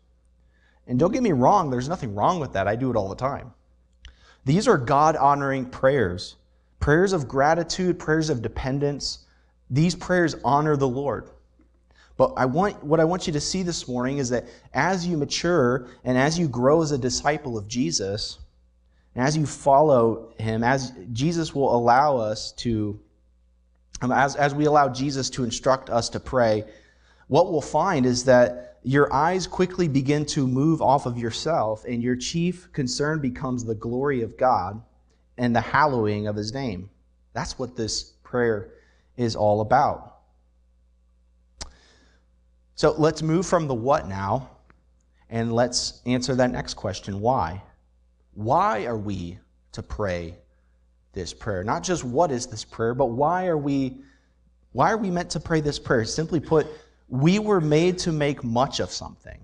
And 0.87 0.99
don't 0.99 1.13
get 1.13 1.23
me 1.23 1.33
wrong, 1.33 1.71
there's 1.71 1.89
nothing 1.89 2.15
wrong 2.15 2.39
with 2.39 2.53
that. 2.53 2.69
I 2.69 2.77
do 2.77 2.91
it 2.91 2.97
all 2.97 3.09
the 3.09 3.17
time. 3.17 3.53
These 4.45 4.69
are 4.69 4.79
God 4.79 5.17
honoring 5.17 5.67
prayers, 5.67 6.37
prayers 6.79 7.13
of 7.13 7.27
gratitude, 7.27 7.99
prayers 7.99 8.31
of 8.31 8.43
dependence. 8.43 9.27
These 9.69 9.97
prayers 9.97 10.37
honor 10.45 10.77
the 10.77 10.87
Lord. 10.87 11.31
But 12.17 12.35
I 12.37 12.47
want, 12.47 12.83
what 12.83 13.01
I 13.01 13.05
want 13.05 13.27
you 13.27 13.33
to 13.33 13.41
see 13.41 13.63
this 13.63 13.89
morning 13.89 14.19
is 14.19 14.31
that 14.31 14.47
as 14.73 15.07
you 15.07 15.17
mature 15.17 15.89
and 16.05 16.17
as 16.17 16.39
you 16.39 16.49
grow 16.49 16.81
as 16.81 16.93
a 16.93 16.99
disciple 16.99 17.59
of 17.59 17.67
Jesus, 17.67 18.39
and 19.17 19.27
as 19.27 19.35
you 19.35 19.47
follow 19.47 20.35
him, 20.39 20.63
as 20.63 20.93
Jesus 21.13 21.55
will 21.55 21.75
allow 21.75 22.19
us 22.19 22.53
to, 22.53 23.01
um, 24.03 24.13
as, 24.13 24.37
as 24.37 24.55
we 24.55 24.67
allow 24.67 24.91
Jesus 24.91 25.31
to 25.31 25.43
instruct 25.43 25.89
us 25.89 26.11
to 26.11 26.21
pray, 26.21 26.65
what 27.29 27.51
we'll 27.51 27.63
find 27.63 28.05
is 28.05 28.27
that 28.27 28.77
your 28.83 29.11
eyes 29.15 29.47
quickly 29.47 29.89
begin 29.89 30.27
to 30.27 30.47
move 30.47 30.83
off 30.83 31.07
of 31.07 31.17
yourself, 31.17 31.87
and 31.87 32.03
your 32.03 32.15
chief 32.15 32.71
concern 32.75 33.19
becomes 33.21 33.65
the 33.65 33.75
glory 33.75 34.21
of 34.21 34.37
God 34.37 34.83
and 35.39 35.57
the 35.57 35.63
hallowing 35.63 36.27
of 36.27 36.37
his 36.37 36.53
name. 36.53 36.91
That's 37.33 37.59
what 37.59 37.75
this 37.75 38.03
prayer 38.23 38.75
is 39.17 39.35
all 39.35 39.63
about. 39.63 40.19
So 42.75 42.95
let's 42.99 43.23
move 43.23 43.47
from 43.47 43.67
the 43.67 43.75
what 43.75 44.09
now, 44.09 44.51
and 45.31 45.55
let's 45.55 46.03
answer 46.05 46.35
that 46.35 46.51
next 46.51 46.75
question 46.75 47.19
why? 47.21 47.63
Why 48.37 48.85
are 48.85 48.99
we 48.99 49.39
to 49.73 49.83
pray 49.83 50.37
this 51.15 51.33
prayer? 51.33 51.65
Not 51.65 51.83
just 51.83 52.05
what 52.05 52.31
is 52.31 52.47
this 52.47 52.65
prayer, 52.65 52.95
but 52.95 53.07
why 53.07 53.47
are 53.47 53.59
we 53.59 53.99
why 54.73 54.93
are 54.93 54.99
we 54.99 55.11
meant 55.11 55.31
to 55.31 55.41
pray 55.41 55.63
this 55.63 55.79
prayer? 55.79 56.05
Simply 56.05 56.39
put, 56.39 56.67
we 57.09 57.39
were 57.39 57.63
made 57.63 57.97
to 58.01 58.13
make 58.13 58.45
much 58.45 58.79
of 58.79 58.91
something. 58.91 59.41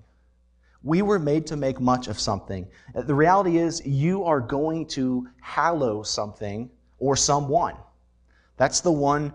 We 0.83 1.01
were 1.01 1.19
made 1.19 1.47
to 1.47 1.57
make 1.57 1.81
much 1.81 2.07
of 2.07 2.21
something. 2.21 2.67
The 2.95 3.15
reality 3.15 3.57
is, 3.57 3.81
you 3.87 4.25
are 4.25 4.41
going 4.41 4.85
to 4.89 5.27
hallow 5.41 6.03
something 6.03 6.69
or 6.99 7.17
someone. 7.17 7.77
That's 8.59 8.83
the 8.83 8.93
one 8.93 9.33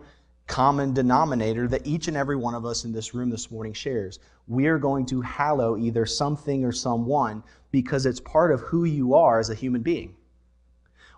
common 0.48 0.94
denominator 0.94 1.68
that 1.68 1.86
each 1.86 2.08
and 2.08 2.18
every 2.18 2.36
one 2.36 2.56
of 2.56 2.66
us 2.66 2.86
in 2.86 2.92
this 2.92 3.14
room 3.14 3.30
this 3.30 3.52
morning 3.52 3.74
shares. 3.74 4.20
We 4.48 4.68
are 4.68 4.80
going 4.80 5.06
to 5.08 5.22
hallow 5.22 5.78
either 5.78 6.06
something 6.06 6.64
or 6.64 6.72
someone 6.72 7.44
because 7.72 8.06
it's 8.06 8.22
part 8.22 8.52
of 8.52 8.62
who 8.62 8.86
you 8.86 9.14
are 9.14 9.40
as 9.40 9.50
a 9.50 9.56
human 9.56 9.82
being. 9.82 10.16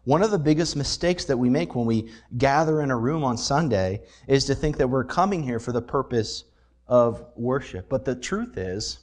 One 0.04 0.24
of 0.24 0.32
the 0.32 0.40
biggest 0.40 0.76
mistakes 0.76 1.26
that 1.26 1.38
we 1.38 1.50
make 1.50 1.76
when 1.76 1.86
we 1.86 2.10
gather 2.38 2.82
in 2.82 2.90
a 2.90 2.98
room 2.98 3.24
on 3.24 3.38
Sunday 3.38 4.02
is 4.28 4.46
to 4.46 4.56
think 4.56 4.78
that 4.78 4.88
we're 4.88 5.04
coming 5.04 5.44
here 5.44 5.60
for 5.60 5.72
the 5.72 5.82
purpose 5.82 6.46
of 6.88 7.24
worship. 7.36 7.88
But 7.88 8.06
the 8.06 8.16
truth 8.16 8.58
is, 8.58 9.00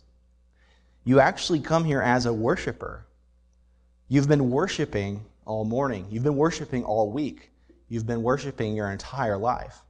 you 1.04 1.20
actually 1.20 1.60
come 1.60 1.84
here 1.84 2.02
as 2.02 2.26
a 2.26 2.32
worshiper. 2.32 3.06
You've 4.08 4.26
been 4.26 4.50
worshiping 4.50 5.24
all 5.44 5.64
morning, 5.64 6.06
you've 6.10 6.24
been 6.24 6.36
worshiping 6.36 6.82
all 6.82 7.12
week, 7.12 7.52
you've 7.88 8.06
been 8.06 8.24
worshiping 8.24 8.74
your 8.74 8.90
entire 8.90 9.36
life. 9.36 9.84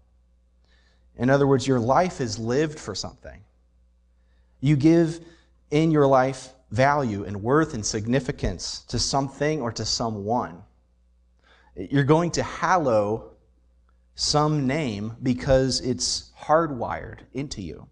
In 1.16 1.30
other 1.30 1.46
words, 1.46 1.66
your 1.66 1.80
life 1.80 2.20
is 2.20 2.38
lived 2.38 2.78
for 2.78 2.94
something. 2.94 3.42
You 4.60 4.76
give 4.76 5.20
in 5.70 5.90
your 5.90 6.06
life 6.06 6.52
value 6.70 7.24
and 7.24 7.42
worth 7.42 7.74
and 7.74 7.84
significance 7.84 8.80
to 8.88 8.98
something 8.98 9.60
or 9.60 9.72
to 9.72 9.84
someone. 9.84 10.62
You're 11.74 12.04
going 12.04 12.30
to 12.32 12.42
hallow 12.42 13.30
some 14.14 14.66
name 14.66 15.14
because 15.22 15.80
it's 15.80 16.32
hardwired 16.38 17.20
into 17.34 17.62
you. 17.62 17.86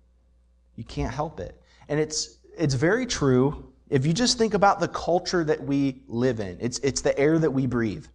You 0.77 0.85
can't 0.85 1.13
help 1.13 1.41
it. 1.41 1.61
And 1.89 2.01
it's, 2.01 2.39
it's 2.57 2.75
very 2.75 3.07
true 3.07 3.73
if 3.91 4.07
you 4.07 4.13
just 4.13 4.39
think 4.39 4.55
about 4.55 4.81
the 4.81 4.89
culture 4.89 5.45
that 5.45 5.63
we 5.63 6.03
live 6.09 6.41
in, 6.41 6.57
it's, 6.61 6.79
it's 6.81 7.01
the 7.01 7.17
air 7.19 7.39
that 7.39 7.51
we 7.51 7.67
breathe. 7.67 8.07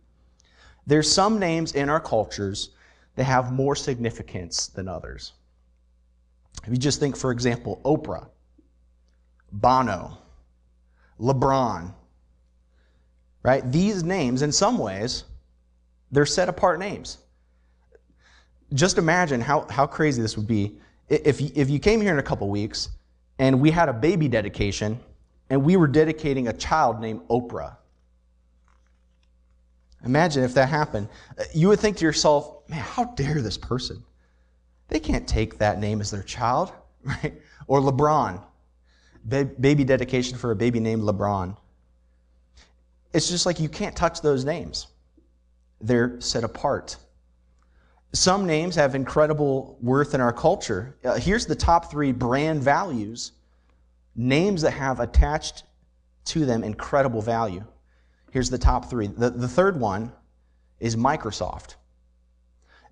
There's 0.88 1.12
some 1.12 1.40
names 1.40 1.74
in 1.74 1.90
our 1.90 2.00
cultures 2.00 2.72
they 3.16 3.24
have 3.24 3.52
more 3.52 3.76
significance 3.76 4.68
than 4.68 4.88
others. 4.88 5.34
If 6.64 6.70
you 6.70 6.78
just 6.78 7.00
think, 7.00 7.16
for 7.16 7.32
example, 7.32 7.82
Oprah, 7.86 8.28
Bono, 9.52 10.18
LeBron, 11.20 11.94
right? 13.44 13.72
These 13.72 14.04
names, 14.04 14.42
in 14.42 14.52
some 14.52 14.78
ways, 14.78 15.26
they're 16.12 16.26
set 16.26 16.50
apart 16.50 16.80
names. 16.80 17.20
Just 18.74 18.98
imagine 18.98 19.42
how, 19.42 19.66
how 19.70 19.88
crazy 19.88 20.22
this 20.22 20.38
would 20.38 20.48
be 20.48 20.78
if 21.10 21.42
if 21.42 21.70
you 21.70 21.80
came 21.80 22.02
here 22.02 22.14
in 22.14 22.20
a 22.20 22.24
couple 22.24 22.48
weeks 22.50 22.90
and 23.40 23.60
we 23.60 23.72
had 23.72 23.90
a 23.90 23.94
baby 23.94 24.28
dedication 24.28 25.00
and 25.50 25.64
we 25.64 25.76
were 25.76 25.88
dedicating 25.88 26.48
a 26.48 26.54
child 26.54 27.02
named 27.02 27.22
Oprah. 27.30 27.78
Imagine 30.06 30.44
if 30.44 30.54
that 30.54 30.70
happened. 30.70 31.10
You 31.54 31.68
would 31.70 31.80
think 31.80 31.98
to 31.98 32.06
yourself, 32.06 32.70
man, 32.70 32.80
how 32.80 33.06
dare 33.06 33.42
this 33.42 33.58
person? 33.58 34.04
They 34.88 35.00
can't 35.00 35.28
take 35.28 35.58
that 35.60 35.80
name 35.80 36.02
as 36.02 36.12
their 36.12 36.24
child, 36.24 36.72
right? 37.04 37.34
Or 37.68 37.80
LeBron, 37.80 38.42
baby 39.28 39.84
dedication 39.84 40.38
for 40.38 40.52
a 40.52 40.56
baby 40.56 40.80
named 40.80 41.04
LeBron. 41.04 41.56
It's 43.14 43.30
just 43.30 43.46
like 43.46 43.60
you 43.60 43.70
can't 43.70 43.96
touch 43.96 44.22
those 44.22 44.46
names, 44.46 44.88
they're 45.82 46.20
set 46.22 46.44
apart. 46.44 46.98
Some 48.12 48.48
names 48.48 48.76
have 48.76 48.96
incredible 48.96 49.78
worth 49.82 50.16
in 50.16 50.22
our 50.22 50.34
culture. 50.34 50.98
Uh, 51.04 51.16
here's 51.16 51.46
the 51.46 51.56
top 51.56 51.92
three 51.92 52.12
brand 52.12 52.62
values 52.64 53.34
names 54.16 54.64
that 54.64 54.72
have 54.72 55.00
attached 55.00 55.64
to 56.26 56.46
them 56.46 56.64
incredible 56.64 57.22
value. 57.22 57.64
Here's 58.32 58.50
the 58.50 58.58
top 58.58 58.90
three. 58.90 59.08
The, 59.08 59.30
the 59.30 59.48
third 59.48 59.80
one 59.80 60.12
is 60.80 60.96
Microsoft. 60.96 61.76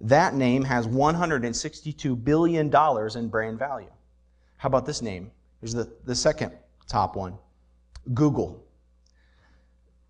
That 0.02 0.36
name 0.36 0.64
has 0.64 0.88
$162 0.88 2.24
billion 2.24 2.74
in 3.16 3.28
brand 3.30 3.60
value. 3.60 3.90
How 4.58 4.68
about 4.68 4.86
this 4.86 5.02
name? 5.02 5.32
Here's 5.62 5.74
the, 5.74 5.92
the 6.06 6.16
second 6.16 6.52
top 6.88 7.16
one 7.16 7.38
Google. 8.14 8.64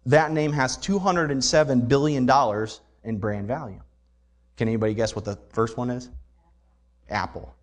That 0.06 0.32
name 0.32 0.54
has 0.54 0.78
$207 0.78 1.88
billion 1.88 2.30
in 3.04 3.18
brand 3.18 3.48
value. 3.48 3.82
Can 4.56 4.68
anybody 4.68 4.94
guess 4.94 5.16
what 5.16 5.26
the 5.26 5.38
first 5.50 5.78
one 5.78 5.90
is? 5.90 6.10
Apple. 7.10 7.54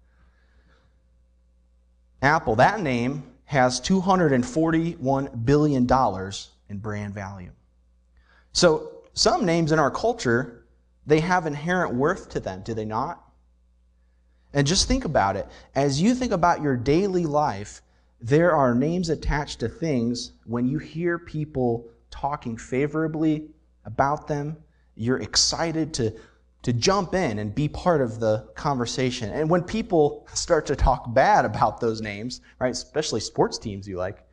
Apple, 2.23 2.57
that 2.57 2.81
name 2.81 3.23
has 3.45 3.81
$241 3.81 5.45
billion 5.45 5.87
in 6.69 6.79
brand 6.79 7.15
value. 7.15 7.53
So, 8.53 8.91
some 9.13 9.45
names 9.45 9.73
in 9.73 9.79
our 9.79 9.91
culture, 9.91 10.67
they 11.07 11.21
have 11.21 11.47
inherent 11.47 11.95
worth 11.95 12.29
to 12.31 12.41
them, 12.41 12.63
do 12.65 12.75
they 12.75 12.85
not? 12.85 13.23
And 14.53 14.67
just 14.67 14.89
think 14.89 15.05
about 15.05 15.37
it. 15.37 15.47
As 15.75 16.01
you 16.01 16.15
think 16.15 16.33
about 16.33 16.63
your 16.63 16.77
daily 16.77 17.27
life, 17.27 17.83
there 18.21 18.55
are 18.55 18.75
names 18.75 19.11
attached 19.11 19.61
to 19.61 19.69
things. 19.69 20.33
When 20.47 20.67
you 20.67 20.79
hear 20.79 21.19
people 21.19 21.89
talking 22.11 22.57
favorably 22.57 23.49
about 23.85 24.27
them, 24.29 24.57
you're 24.95 25.21
excited 25.21 25.93
to, 25.95 26.15
to 26.63 26.73
jump 26.73 27.15
in 27.15 27.41
and 27.41 27.55
be 27.55 27.69
part 27.69 28.01
of 28.01 28.21
the 28.21 28.49
conversation. 28.55 29.31
And 29.31 29.51
when 29.51 29.63
people 29.63 30.27
start 30.35 30.67
to 30.67 30.77
talk 30.77 31.13
bad 31.13 31.45
about 31.45 31.81
those 31.81 32.01
names, 32.01 32.41
right, 32.61 32.73
especially 32.73 33.21
sports 33.21 33.59
teams 33.59 33.87
you 33.87 33.97
like, 33.97 34.24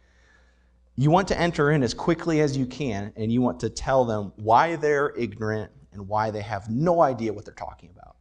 you 0.95 1.09
want 1.09 1.27
to 1.29 1.39
enter 1.39 1.71
in 1.71 1.83
as 1.83 1.93
quickly 1.93 2.41
as 2.41 2.57
you 2.57 2.65
can, 2.65 3.13
and 3.15 3.31
you 3.31 3.41
want 3.41 3.59
to 3.61 3.69
tell 3.69 4.05
them 4.05 4.33
why 4.35 4.75
they're 4.75 5.13
ignorant 5.17 5.71
and 5.93 6.07
why 6.07 6.31
they 6.31 6.41
have 6.41 6.69
no 6.69 7.01
idea 7.01 7.33
what 7.33 7.45
they're 7.45 7.53
talking 7.53 7.89
about. 7.89 8.15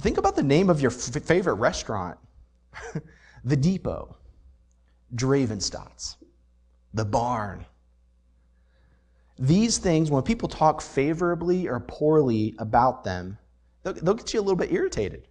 Think 0.00 0.18
about 0.18 0.36
the 0.36 0.42
name 0.42 0.70
of 0.70 0.80
your 0.80 0.92
f- 0.92 1.22
favorite 1.24 1.54
restaurant 1.54 2.18
The 3.44 3.56
Depot, 3.56 4.16
Dravenstott's, 5.14 6.16
The 6.94 7.04
Barn. 7.04 7.64
These 9.38 9.78
things, 9.78 10.10
when 10.10 10.22
people 10.22 10.48
talk 10.48 10.80
favorably 10.80 11.68
or 11.68 11.80
poorly 11.80 12.54
about 12.58 13.04
them, 13.04 13.38
they'll, 13.82 13.94
they'll 13.94 14.14
get 14.14 14.34
you 14.34 14.40
a 14.40 14.42
little 14.42 14.56
bit 14.56 14.72
irritated. 14.72 15.28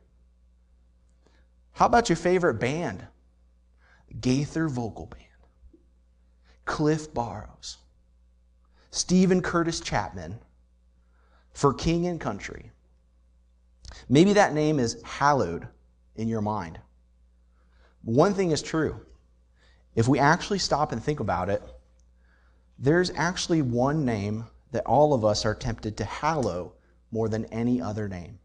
How 1.73 1.85
about 1.85 2.09
your 2.09 2.15
favorite 2.15 2.55
band? 2.55 3.05
Gaither 4.19 4.67
Vocal 4.67 5.07
Band, 5.07 5.23
Cliff 6.65 7.13
Barrows, 7.13 7.77
Steven 8.91 9.41
Curtis 9.41 9.79
Chapman 9.79 10.39
for 11.53 11.73
King 11.73 12.07
and 12.07 12.19
Country. 12.19 12.71
Maybe 14.09 14.33
that 14.33 14.53
name 14.53 14.79
is 14.79 15.01
hallowed 15.03 15.67
in 16.15 16.27
your 16.27 16.41
mind. 16.41 16.79
One 18.03 18.33
thing 18.33 18.51
is 18.51 18.61
true. 18.61 19.05
If 19.95 20.07
we 20.07 20.19
actually 20.19 20.59
stop 20.59 20.91
and 20.91 21.03
think 21.03 21.19
about 21.19 21.49
it, 21.49 21.61
there's 22.79 23.11
actually 23.15 23.61
one 23.61 24.05
name 24.05 24.45
that 24.71 24.85
all 24.85 25.13
of 25.13 25.25
us 25.25 25.45
are 25.45 25.55
tempted 25.55 25.97
to 25.97 26.05
hallow 26.05 26.73
more 27.11 27.29
than 27.29 27.45
any 27.45 27.81
other 27.81 28.07
name. 28.07 28.39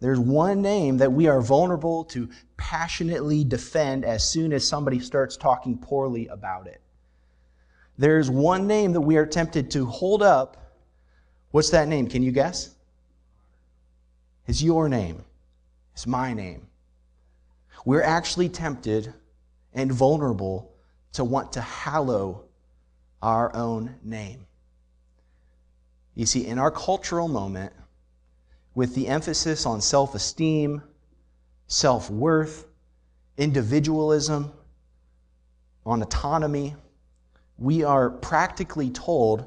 There's 0.00 0.18
one 0.18 0.62
name 0.62 0.98
that 0.98 1.12
we 1.12 1.26
are 1.26 1.40
vulnerable 1.40 2.04
to 2.06 2.28
passionately 2.56 3.44
defend 3.44 4.04
as 4.04 4.28
soon 4.28 4.52
as 4.52 4.66
somebody 4.66 5.00
starts 5.00 5.36
talking 5.36 5.76
poorly 5.76 6.28
about 6.28 6.66
it. 6.66 6.80
There's 7.96 8.30
one 8.30 8.68
name 8.68 8.92
that 8.92 9.00
we 9.00 9.16
are 9.16 9.26
tempted 9.26 9.72
to 9.72 9.86
hold 9.86 10.22
up. 10.22 10.72
What's 11.50 11.70
that 11.70 11.88
name? 11.88 12.06
Can 12.06 12.22
you 12.22 12.30
guess? 12.30 12.74
It's 14.46 14.62
your 14.62 14.88
name. 14.88 15.24
It's 15.94 16.06
my 16.06 16.32
name. 16.32 16.68
We're 17.84 18.02
actually 18.02 18.48
tempted 18.48 19.12
and 19.72 19.90
vulnerable 19.90 20.72
to 21.14 21.24
want 21.24 21.52
to 21.52 21.60
hallow 21.60 22.44
our 23.20 23.54
own 23.54 23.96
name. 24.04 24.46
You 26.14 26.26
see, 26.26 26.46
in 26.46 26.58
our 26.58 26.70
cultural 26.70 27.28
moment, 27.28 27.72
with 28.78 28.94
the 28.94 29.08
emphasis 29.08 29.66
on 29.66 29.80
self 29.80 30.14
esteem, 30.14 30.80
self 31.66 32.08
worth, 32.10 32.64
individualism, 33.36 34.52
on 35.84 36.00
autonomy, 36.00 36.76
we 37.56 37.82
are 37.82 38.08
practically 38.08 38.88
told 38.90 39.46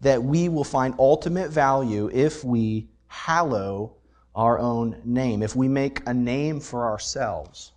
that 0.00 0.20
we 0.20 0.48
will 0.48 0.64
find 0.64 0.96
ultimate 0.98 1.52
value 1.52 2.10
if 2.12 2.42
we 2.42 2.88
hallow 3.06 3.92
our 4.34 4.58
own 4.58 5.00
name, 5.04 5.44
if 5.44 5.54
we 5.54 5.68
make 5.68 6.02
a 6.08 6.12
name 6.12 6.58
for 6.58 6.86
ourselves. 6.90 7.70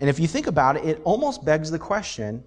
And 0.00 0.10
if 0.10 0.18
you 0.18 0.26
think 0.26 0.48
about 0.48 0.76
it, 0.76 0.84
it 0.84 1.00
almost 1.04 1.44
begs 1.44 1.70
the 1.70 1.78
question 1.78 2.42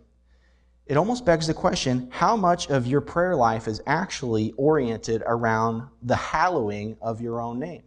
it 0.89 0.97
almost 0.97 1.23
begs 1.23 1.45
the 1.45 1.53
question 1.53 2.09
how 2.11 2.35
much 2.35 2.69
of 2.71 2.87
your 2.87 2.99
prayer 2.99 3.35
life 3.35 3.67
is 3.67 3.79
actually 3.85 4.51
oriented 4.57 5.21
around 5.27 5.87
the 6.01 6.15
hallowing 6.15 6.97
of 6.99 7.21
your 7.21 7.39
own 7.39 7.59
name? 7.59 7.83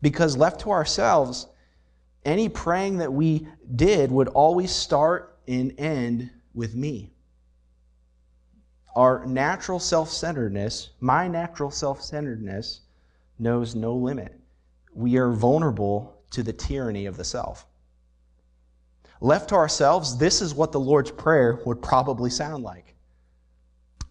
Because 0.00 0.34
left 0.34 0.62
to 0.62 0.70
ourselves, 0.70 1.46
any 2.24 2.48
praying 2.48 2.98
that 2.98 3.12
we 3.12 3.46
did 3.76 4.10
would 4.10 4.28
always 4.28 4.70
start 4.70 5.38
and 5.46 5.74
end 5.78 6.30
with 6.54 6.74
me. 6.74 7.12
Our 8.96 9.26
natural 9.26 9.78
self 9.78 10.10
centeredness, 10.10 10.90
my 11.00 11.28
natural 11.28 11.70
self 11.70 12.02
centeredness, 12.02 12.80
knows 13.38 13.74
no 13.74 13.94
limit. 13.94 14.40
We 14.94 15.18
are 15.18 15.32
vulnerable 15.32 16.22
to 16.30 16.42
the 16.42 16.52
tyranny 16.52 17.04
of 17.04 17.18
the 17.18 17.24
self. 17.24 17.66
Left 19.20 19.48
to 19.48 19.56
ourselves, 19.56 20.16
this 20.16 20.40
is 20.40 20.54
what 20.54 20.70
the 20.70 20.80
Lord's 20.80 21.10
Prayer 21.10 21.60
would 21.66 21.82
probably 21.82 22.30
sound 22.30 22.62
like 22.62 22.94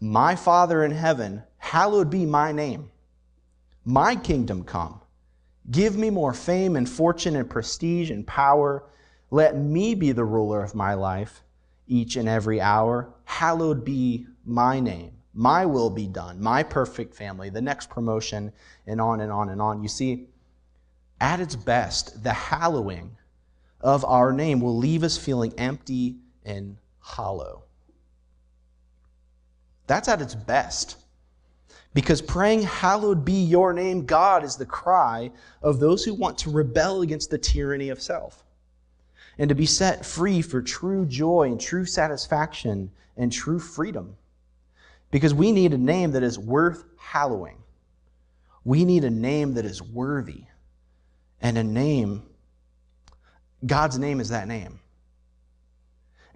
My 0.02 0.36
Father 0.36 0.84
in 0.84 0.92
heaven, 0.92 1.44
hallowed 1.58 2.10
be 2.10 2.26
my 2.26 2.52
name. 2.52 2.92
My 3.86 4.18
kingdom 4.18 4.64
come. 4.64 5.00
Give 5.72 5.96
me 5.98 6.10
more 6.10 6.34
fame 6.34 6.76
and 6.76 6.90
fortune 6.90 7.36
and 7.38 7.50
prestige 7.50 8.12
and 8.12 8.28
power. 8.28 8.84
Let 9.32 9.58
me 9.58 9.96
be 9.96 10.12
the 10.12 10.26
ruler 10.26 10.62
of 10.62 10.76
my 10.76 10.94
life 10.94 11.42
each 11.88 12.18
and 12.18 12.28
every 12.28 12.60
hour. 12.60 13.14
Hallowed 13.24 13.86
be 13.86 14.28
my 14.46 14.80
name. 14.80 15.14
My 15.34 15.66
will 15.66 15.90
be 15.90 16.08
done. 16.08 16.42
My 16.42 16.64
perfect 16.64 17.16
family, 17.16 17.50
the 17.50 17.62
next 17.62 17.90
promotion, 17.90 18.52
and 18.86 19.00
on 19.00 19.22
and 19.22 19.32
on 19.32 19.50
and 19.50 19.62
on. 19.62 19.84
You 19.84 19.90
see, 19.90 20.28
at 21.22 21.40
its 21.40 21.56
best, 21.56 22.24
the 22.24 22.34
hallowing 22.34 23.16
of 23.82 24.04
our 24.06 24.32
name 24.32 24.60
will 24.60 24.78
leave 24.78 25.04
us 25.04 25.18
feeling 25.18 25.54
empty 25.58 26.18
and 26.44 26.78
hollow. 27.00 27.64
That's 29.88 30.08
at 30.08 30.22
its 30.22 30.36
best. 30.36 30.98
Because 31.94 32.22
praying, 32.22 32.62
Hallowed 32.64 33.26
be 33.26 33.44
your 33.44 33.74
name, 33.74 34.06
God, 34.06 34.44
is 34.44 34.56
the 34.56 34.66
cry 34.66 35.32
of 35.62 35.80
those 35.80 36.04
who 36.04 36.14
want 36.14 36.38
to 36.40 36.52
rebel 36.52 37.02
against 37.02 37.32
the 37.32 37.38
tyranny 37.38 37.90
of 37.90 38.02
self 38.02 38.44
and 39.38 39.50
to 39.50 39.56
be 39.56 39.66
set 39.66 40.06
free 40.06 40.42
for 40.42 40.62
true 40.62 41.06
joy 41.06 41.44
and 41.44 41.60
true 41.60 41.86
satisfaction 41.86 42.92
and 43.16 43.32
true 43.32 43.60
freedom. 43.60 44.16
Because 45.10 45.34
we 45.34 45.52
need 45.52 45.74
a 45.74 45.78
name 45.78 46.12
that 46.12 46.24
is 46.24 46.38
worth 46.38 46.84
hallowing. 46.98 47.58
We 48.64 48.84
need 48.84 49.04
a 49.04 49.10
name 49.10 49.54
that 49.54 49.66
is 49.66 49.82
worthy 49.82 50.44
and 51.42 51.58
a 51.58 51.64
name 51.64 52.24
God's 53.66 53.98
name 53.98 54.20
is 54.20 54.30
that 54.30 54.48
name. 54.48 54.80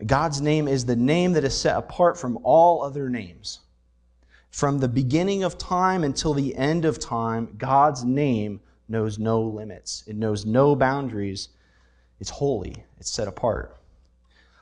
God's 0.05 0.41
name 0.41 0.67
is 0.67 0.85
the 0.85 0.95
name 0.95 1.33
that 1.33 1.43
is 1.43 1.55
set 1.55 1.77
apart 1.77 2.17
from 2.17 2.39
all 2.43 2.81
other 2.81 3.09
names. 3.09 3.59
From 4.49 4.79
the 4.79 4.87
beginning 4.87 5.43
of 5.43 5.57
time 5.57 6.03
until 6.03 6.33
the 6.33 6.55
end 6.55 6.85
of 6.85 6.99
time, 6.99 7.55
God's 7.57 8.03
name 8.03 8.59
knows 8.89 9.19
no 9.19 9.41
limits, 9.41 10.03
it 10.07 10.15
knows 10.15 10.45
no 10.45 10.75
boundaries. 10.75 11.49
It's 12.19 12.29
holy, 12.29 12.83
it's 12.99 13.09
set 13.09 13.27
apart. 13.27 13.75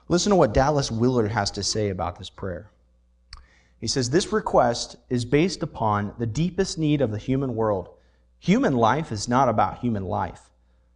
Listen 0.07 0.29
to 0.29 0.35
what 0.37 0.53
Dallas 0.53 0.89
Willard 0.89 1.31
has 1.31 1.51
to 1.51 1.63
say 1.63 1.89
about 1.89 2.17
this 2.17 2.29
prayer. 2.29 2.71
He 3.79 3.87
says, 3.87 4.09
This 4.09 4.31
request 4.31 4.95
is 5.09 5.25
based 5.25 5.61
upon 5.61 6.13
the 6.17 6.25
deepest 6.25 6.77
need 6.77 7.01
of 7.01 7.11
the 7.11 7.17
human 7.17 7.55
world. 7.55 7.89
Human 8.39 8.75
life 8.75 9.11
is 9.11 9.27
not 9.27 9.49
about 9.49 9.79
human 9.79 10.05
life. 10.05 10.48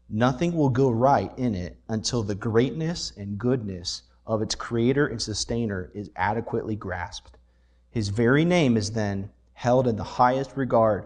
Nothing 0.09 0.55
will 0.55 0.69
go 0.69 0.89
right 0.89 1.31
in 1.37 1.55
it 1.55 1.77
until 1.89 2.23
the 2.23 2.35
greatness 2.35 3.13
and 3.17 3.37
goodness 3.37 4.03
of 4.25 4.41
its 4.41 4.55
creator 4.55 5.07
and 5.07 5.21
sustainer 5.21 5.91
is 5.93 6.11
adequately 6.15 6.75
grasped. 6.75 7.37
His 7.89 8.09
very 8.09 8.45
name 8.45 8.77
is 8.77 8.91
then 8.91 9.29
held 9.53 9.87
in 9.87 9.95
the 9.95 10.03
highest 10.03 10.57
regard. 10.57 11.05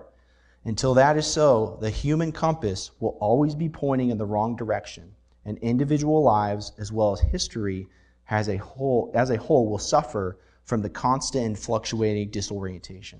Until 0.65 0.93
that 0.95 1.17
is 1.17 1.27
so, 1.27 1.77
the 1.79 1.89
human 1.89 2.31
compass 2.31 2.91
will 2.99 3.17
always 3.19 3.55
be 3.55 3.69
pointing 3.69 4.09
in 4.09 4.17
the 4.17 4.25
wrong 4.25 4.55
direction, 4.55 5.13
and 5.45 5.57
individual 5.59 6.23
lives 6.23 6.73
as 6.77 6.91
well 6.91 7.13
as 7.13 7.19
history 7.19 7.87
as 8.29 8.49
a 8.49 8.57
whole, 8.57 9.11
as 9.13 9.29
a 9.29 9.37
whole 9.37 9.69
will 9.69 9.77
suffer 9.77 10.37
from 10.65 10.81
the 10.81 10.89
constant 10.89 11.45
and 11.45 11.57
fluctuating 11.57 12.29
disorientation. 12.29 13.19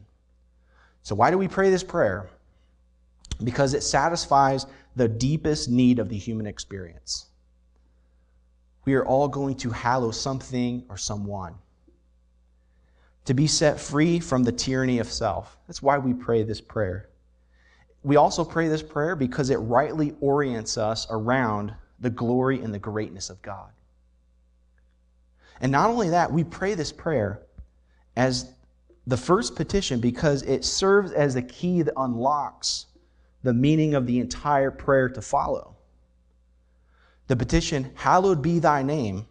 So, 1.04 1.16
why 1.16 1.32
do 1.32 1.38
we 1.38 1.48
pray 1.48 1.70
this 1.70 1.84
prayer? 1.84 2.30
Because 3.44 3.74
it 3.74 3.84
satisfies 3.84 4.66
the 4.98 5.08
deepest 5.08 5.70
need 5.70 6.00
of 6.00 6.10
the 6.10 6.18
human 6.18 6.48
experience. 6.48 7.28
We 8.86 8.96
are 8.96 9.06
all 9.06 9.28
going 9.28 9.56
to 9.58 9.70
hallow 9.70 10.10
something 10.10 10.86
or 10.90 10.98
someone. 10.98 11.54
To 13.26 13.36
be 13.36 13.46
set 13.46 13.80
free 13.80 14.20
from 14.20 14.44
the 14.44 14.52
tyranny 14.52 14.98
of 14.98 15.12
self. 15.12 15.56
That's 15.68 15.84
why 15.84 16.00
we 16.00 16.14
pray 16.14 16.42
this 16.42 16.62
prayer. 16.62 17.10
We 18.02 18.16
also 18.16 18.44
pray 18.44 18.70
this 18.70 18.82
prayer 18.82 19.16
because 19.16 19.52
it 19.52 19.58
rightly 19.58 20.16
orients 20.20 20.78
us 20.78 21.06
around 21.12 21.76
the 22.00 22.10
glory 22.10 22.62
and 22.62 22.74
the 22.74 22.80
greatness 22.80 23.30
of 23.30 23.42
God. 23.42 23.70
And 25.62 25.72
not 25.72 25.90
only 25.92 26.10
that, 26.10 26.32
we 26.32 26.44
pray 26.44 26.74
this 26.74 26.92
prayer 26.92 27.42
as 28.16 28.52
the 29.06 29.18
first 29.18 29.56
petition 29.56 30.00
because 30.00 30.42
it 30.44 30.66
serves 30.66 31.12
as 31.12 31.36
the 31.36 31.42
key 31.42 31.84
that 31.84 31.94
unlocks 31.98 32.88
the 33.44 33.54
meaning 33.54 33.94
of 33.94 34.08
the 34.08 34.20
entire 34.20 34.72
prayer 34.72 35.10
to 35.10 35.22
follow. 35.22 35.76
The 37.28 37.36
petition, 37.36 37.92
Hallowed 37.96 38.42
be 38.42 38.60
thy 38.60 38.84
name, 38.84 39.28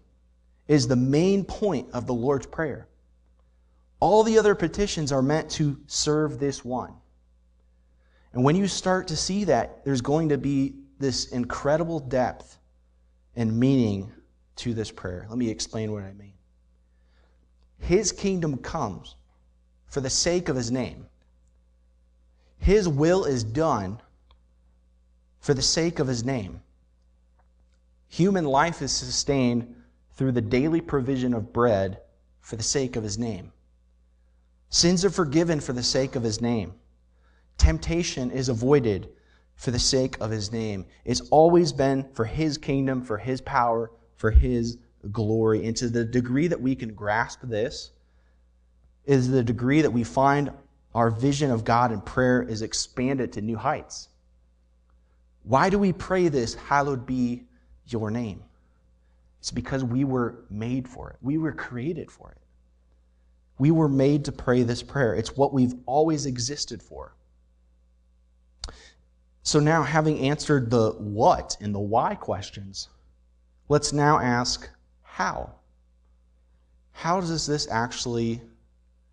is 0.69 0.87
the 0.87 0.97
main 0.97 1.45
point 1.45 1.89
of 1.93 2.07
the 2.07 2.15
Lord's 2.15 2.47
Prayer. 2.47 2.89
All 4.01 4.23
the 4.23 4.39
other 4.39 4.55
petitions 4.55 5.13
are 5.13 5.23
meant 5.23 5.51
to 5.53 5.79
serve 5.87 6.39
this 6.39 6.65
one. 6.65 6.93
And 8.33 8.45
when 8.45 8.57
you 8.57 8.69
start 8.69 9.09
to 9.09 9.17
see 9.17 9.45
that, 9.45 9.85
there's 9.85 10.03
going 10.03 10.29
to 10.29 10.39
be 10.39 10.75
this 10.99 11.29
incredible 11.29 12.01
depth 12.01 12.59
and 13.35 13.59
meaning 13.59 14.13
to 14.57 14.75
this 14.75 14.91
prayer. 14.91 15.27
Let 15.29 15.39
me 15.39 15.49
explain 15.49 15.93
what 15.93 16.03
I 16.03 16.13
mean. 16.13 16.35
His 17.79 18.13
kingdom 18.13 18.59
comes 18.59 19.17
for 19.87 20.01
the 20.01 20.11
sake 20.11 20.49
of 20.49 20.57
his 20.57 20.71
name. 20.71 21.07
His 22.59 22.89
will 22.89 23.25
is 23.25 23.45
done 23.45 24.01
for 25.41 25.55
the 25.55 25.63
sake 25.63 25.99
of 25.99 26.09
his 26.09 26.25
name. 26.25 26.61
Human 28.09 28.45
life 28.45 28.83
is 28.83 28.93
sustained 28.93 29.75
through 30.15 30.33
the 30.33 30.41
daily 30.41 30.81
provision 30.81 31.35
of 31.35 31.53
bread 31.53 32.01
for 32.41 32.57
the 32.57 32.63
sake 32.63 32.97
of 32.97 33.05
his 33.05 33.19
name. 33.19 33.53
Sins 34.71 35.05
are 35.05 35.11
forgiven 35.11 35.61
for 35.61 35.73
the 35.73 35.83
sake 35.83 36.17
of 36.17 36.23
his 36.23 36.41
name. 36.41 36.75
Temptation 37.59 38.31
is 38.31 38.49
avoided 38.49 39.11
for 39.55 39.71
the 39.71 39.79
sake 39.79 40.19
of 40.21 40.31
his 40.31 40.53
name. 40.53 40.87
It's 41.05 41.23
always 41.31 41.73
been 41.73 42.09
for 42.13 42.25
his 42.25 42.59
kingdom, 42.59 43.03
for 43.03 43.17
his 43.17 43.41
power, 43.41 43.91
for 44.17 44.31
his 44.31 44.79
glory. 45.13 45.67
And 45.67 45.77
to 45.77 45.89
the 45.89 46.05
degree 46.05 46.49
that 46.49 46.61
we 46.61 46.75
can 46.75 46.95
grasp 46.95 47.41
this, 47.43 47.93
is 49.05 49.29
the 49.29 49.43
degree 49.43 49.83
that 49.83 49.93
we 49.93 50.05
find 50.05 50.51
our 50.97 51.11
vision 51.11 51.51
of 51.51 51.63
God 51.63 51.93
and 51.93 52.05
prayer 52.05 52.43
is 52.43 52.63
expanded 52.63 53.31
to 53.35 53.43
new 53.43 53.57
heights. 53.57 54.09
Why 55.43 55.69
do 55.69 55.79
we 55.79 55.93
pray 55.93 56.29
this, 56.29 56.55
hallowed 56.55 57.05
be 57.05 57.45
your 57.85 58.11
name? 58.11 58.43
It's 59.39 59.51
because 59.51 59.85
we 59.85 60.05
were 60.05 60.47
made 60.49 60.89
for 60.89 61.11
it. 61.11 61.17
We 61.21 61.37
were 61.37 61.53
created 61.53 62.11
for 62.11 62.31
it. 62.31 62.39
We 63.59 63.71
were 63.71 63.91
made 63.91 64.25
to 64.25 64.33
pray 64.33 64.63
this 64.63 64.83
prayer. 64.83 65.15
It's 65.15 65.37
what 65.37 65.53
we've 65.53 65.75
always 65.85 66.25
existed 66.25 66.83
for. 66.83 67.15
So 69.43 69.61
now, 69.61 69.83
having 69.83 70.19
answered 70.21 70.71
the 70.71 70.93
what 70.93 71.59
and 71.61 71.75
the 71.75 71.79
why 71.79 72.15
questions, 72.15 72.89
let's 73.69 73.93
now 73.93 74.19
ask 74.19 74.67
how. 75.03 75.53
How 76.93 77.21
does 77.21 77.47
this 77.47 77.69
actually 77.71 78.41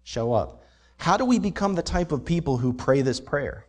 show 0.04 0.32
up? 0.32 0.63
How 1.04 1.18
do 1.18 1.26
we 1.26 1.38
become 1.38 1.76
the 1.76 1.84
type 1.84 2.14
of 2.14 2.24
people 2.24 2.58
who 2.58 2.72
pray 2.72 3.02
this 3.02 3.20
prayer? 3.20 3.66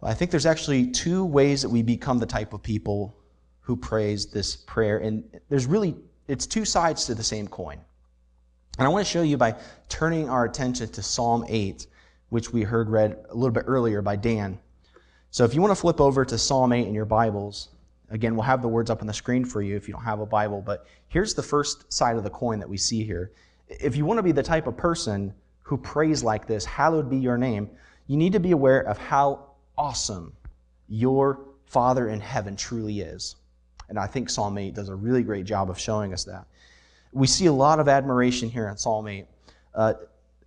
Well, 0.00 0.12
I 0.12 0.14
think 0.14 0.30
there's 0.30 0.46
actually 0.46 0.92
two 0.92 1.24
ways 1.24 1.60
that 1.62 1.68
we 1.68 1.82
become 1.82 2.20
the 2.20 2.26
type 2.26 2.52
of 2.52 2.62
people 2.62 3.16
who 3.62 3.74
prays 3.74 4.26
this 4.26 4.54
prayer. 4.54 4.98
And 4.98 5.24
there's 5.48 5.66
really, 5.66 5.96
it's 6.28 6.46
two 6.46 6.64
sides 6.64 7.06
to 7.06 7.16
the 7.16 7.24
same 7.24 7.48
coin. 7.48 7.80
And 8.78 8.86
I 8.86 8.88
want 8.88 9.04
to 9.04 9.10
show 9.10 9.22
you 9.22 9.36
by 9.36 9.56
turning 9.88 10.28
our 10.28 10.44
attention 10.44 10.88
to 10.88 11.02
Psalm 11.02 11.44
8, 11.48 11.88
which 12.28 12.52
we 12.52 12.62
heard 12.62 12.88
read 12.88 13.18
a 13.28 13.34
little 13.34 13.50
bit 13.50 13.64
earlier 13.66 14.02
by 14.02 14.14
Dan. 14.14 14.60
So 15.32 15.42
if 15.42 15.52
you 15.52 15.60
want 15.60 15.72
to 15.72 15.80
flip 15.80 16.00
over 16.00 16.24
to 16.24 16.38
Psalm 16.38 16.72
8 16.72 16.86
in 16.86 16.94
your 16.94 17.06
Bibles, 17.06 17.70
again, 18.10 18.36
we'll 18.36 18.44
have 18.44 18.62
the 18.62 18.68
words 18.68 18.88
up 18.88 19.00
on 19.00 19.08
the 19.08 19.12
screen 19.12 19.44
for 19.44 19.62
you 19.62 19.74
if 19.74 19.88
you 19.88 19.94
don't 19.94 20.04
have 20.04 20.20
a 20.20 20.26
Bible, 20.26 20.62
but 20.64 20.86
here's 21.08 21.34
the 21.34 21.42
first 21.42 21.92
side 21.92 22.16
of 22.16 22.22
the 22.22 22.30
coin 22.30 22.60
that 22.60 22.68
we 22.68 22.76
see 22.76 23.02
here. 23.02 23.32
If 23.66 23.96
you 23.96 24.04
want 24.04 24.18
to 24.18 24.22
be 24.22 24.30
the 24.30 24.44
type 24.44 24.68
of 24.68 24.76
person 24.76 25.34
who 25.66 25.76
prays 25.76 26.22
like 26.22 26.46
this, 26.46 26.64
hallowed 26.64 27.10
be 27.10 27.16
your 27.16 27.36
name, 27.36 27.68
you 28.06 28.16
need 28.16 28.32
to 28.32 28.38
be 28.38 28.52
aware 28.52 28.82
of 28.82 28.98
how 28.98 29.50
awesome 29.76 30.32
your 30.88 31.40
Father 31.64 32.08
in 32.08 32.20
heaven 32.20 32.54
truly 32.54 33.00
is. 33.00 33.34
And 33.88 33.98
I 33.98 34.06
think 34.06 34.30
Psalm 34.30 34.58
8 34.58 34.74
does 34.74 34.88
a 34.88 34.94
really 34.94 35.24
great 35.24 35.44
job 35.44 35.68
of 35.68 35.76
showing 35.76 36.12
us 36.12 36.22
that. 36.22 36.46
We 37.12 37.26
see 37.26 37.46
a 37.46 37.52
lot 37.52 37.80
of 37.80 37.88
admiration 37.88 38.48
here 38.48 38.68
in 38.68 38.76
Psalm 38.76 39.08
8. 39.08 39.26
Uh, 39.74 39.94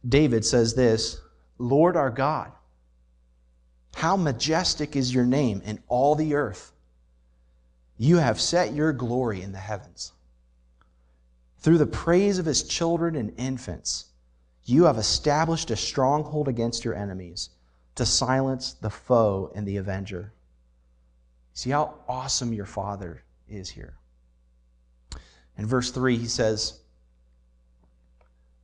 David 0.07 0.45
says 0.45 0.73
this 0.73 1.19
Lord 1.57 1.97
our 1.97 2.09
God, 2.09 2.53
how 3.95 4.15
majestic 4.15 4.95
is 4.95 5.13
your 5.13 5.25
name 5.25 5.61
in 5.65 5.79
all 5.89 6.15
the 6.15 6.35
earth. 6.35 6.71
You 7.97 8.15
have 8.17 8.39
set 8.39 8.71
your 8.71 8.93
glory 8.93 9.41
in 9.41 9.51
the 9.51 9.57
heavens. 9.57 10.13
Through 11.57 11.79
the 11.79 11.85
praise 11.85 12.39
of 12.39 12.45
his 12.45 12.63
children 12.63 13.17
and 13.17 13.33
infants, 13.37 14.05
you 14.65 14.83
have 14.83 14.97
established 14.97 15.71
a 15.71 15.75
stronghold 15.75 16.47
against 16.47 16.85
your 16.85 16.95
enemies 16.95 17.49
to 17.95 18.05
silence 18.05 18.73
the 18.73 18.89
foe 18.89 19.51
and 19.55 19.67
the 19.67 19.77
avenger. 19.77 20.31
See 21.53 21.71
how 21.71 21.95
awesome 22.07 22.53
your 22.53 22.65
Father 22.65 23.23
is 23.47 23.69
here. 23.69 23.95
In 25.57 25.65
verse 25.65 25.91
3, 25.91 26.17
he 26.17 26.27
says, 26.27 26.79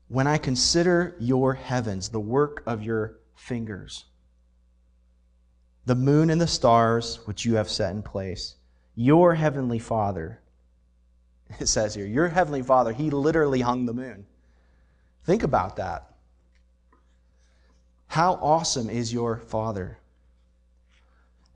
When 0.08 0.28
I 0.28 0.38
consider 0.38 1.16
your 1.20 1.54
heavens, 1.54 2.10
the 2.10 2.20
work 2.20 2.64
of 2.66 2.84
your 2.84 3.18
fingers, 3.36 4.06
the 5.86 5.96
moon 5.96 6.30
and 6.30 6.40
the 6.40 6.48
stars 6.48 7.20
which 7.26 7.44
you 7.44 7.56
have 7.56 7.70
set 7.70 7.94
in 7.94 8.02
place, 8.02 8.56
your 8.96 9.36
heavenly 9.36 9.80
Father, 9.80 10.40
it 11.60 11.68
says 11.68 11.96
here, 11.96 12.06
your 12.06 12.30
heavenly 12.30 12.64
Father, 12.64 12.94
he 12.94 13.10
literally 13.10 13.62
hung 13.62 13.86
the 13.86 13.94
moon. 13.94 14.26
Think 15.26 15.44
about 15.44 15.78
that. 15.78 16.12
How 18.08 18.34
awesome 18.36 18.90
is 18.90 19.12
your 19.12 19.38
Father? 19.38 19.98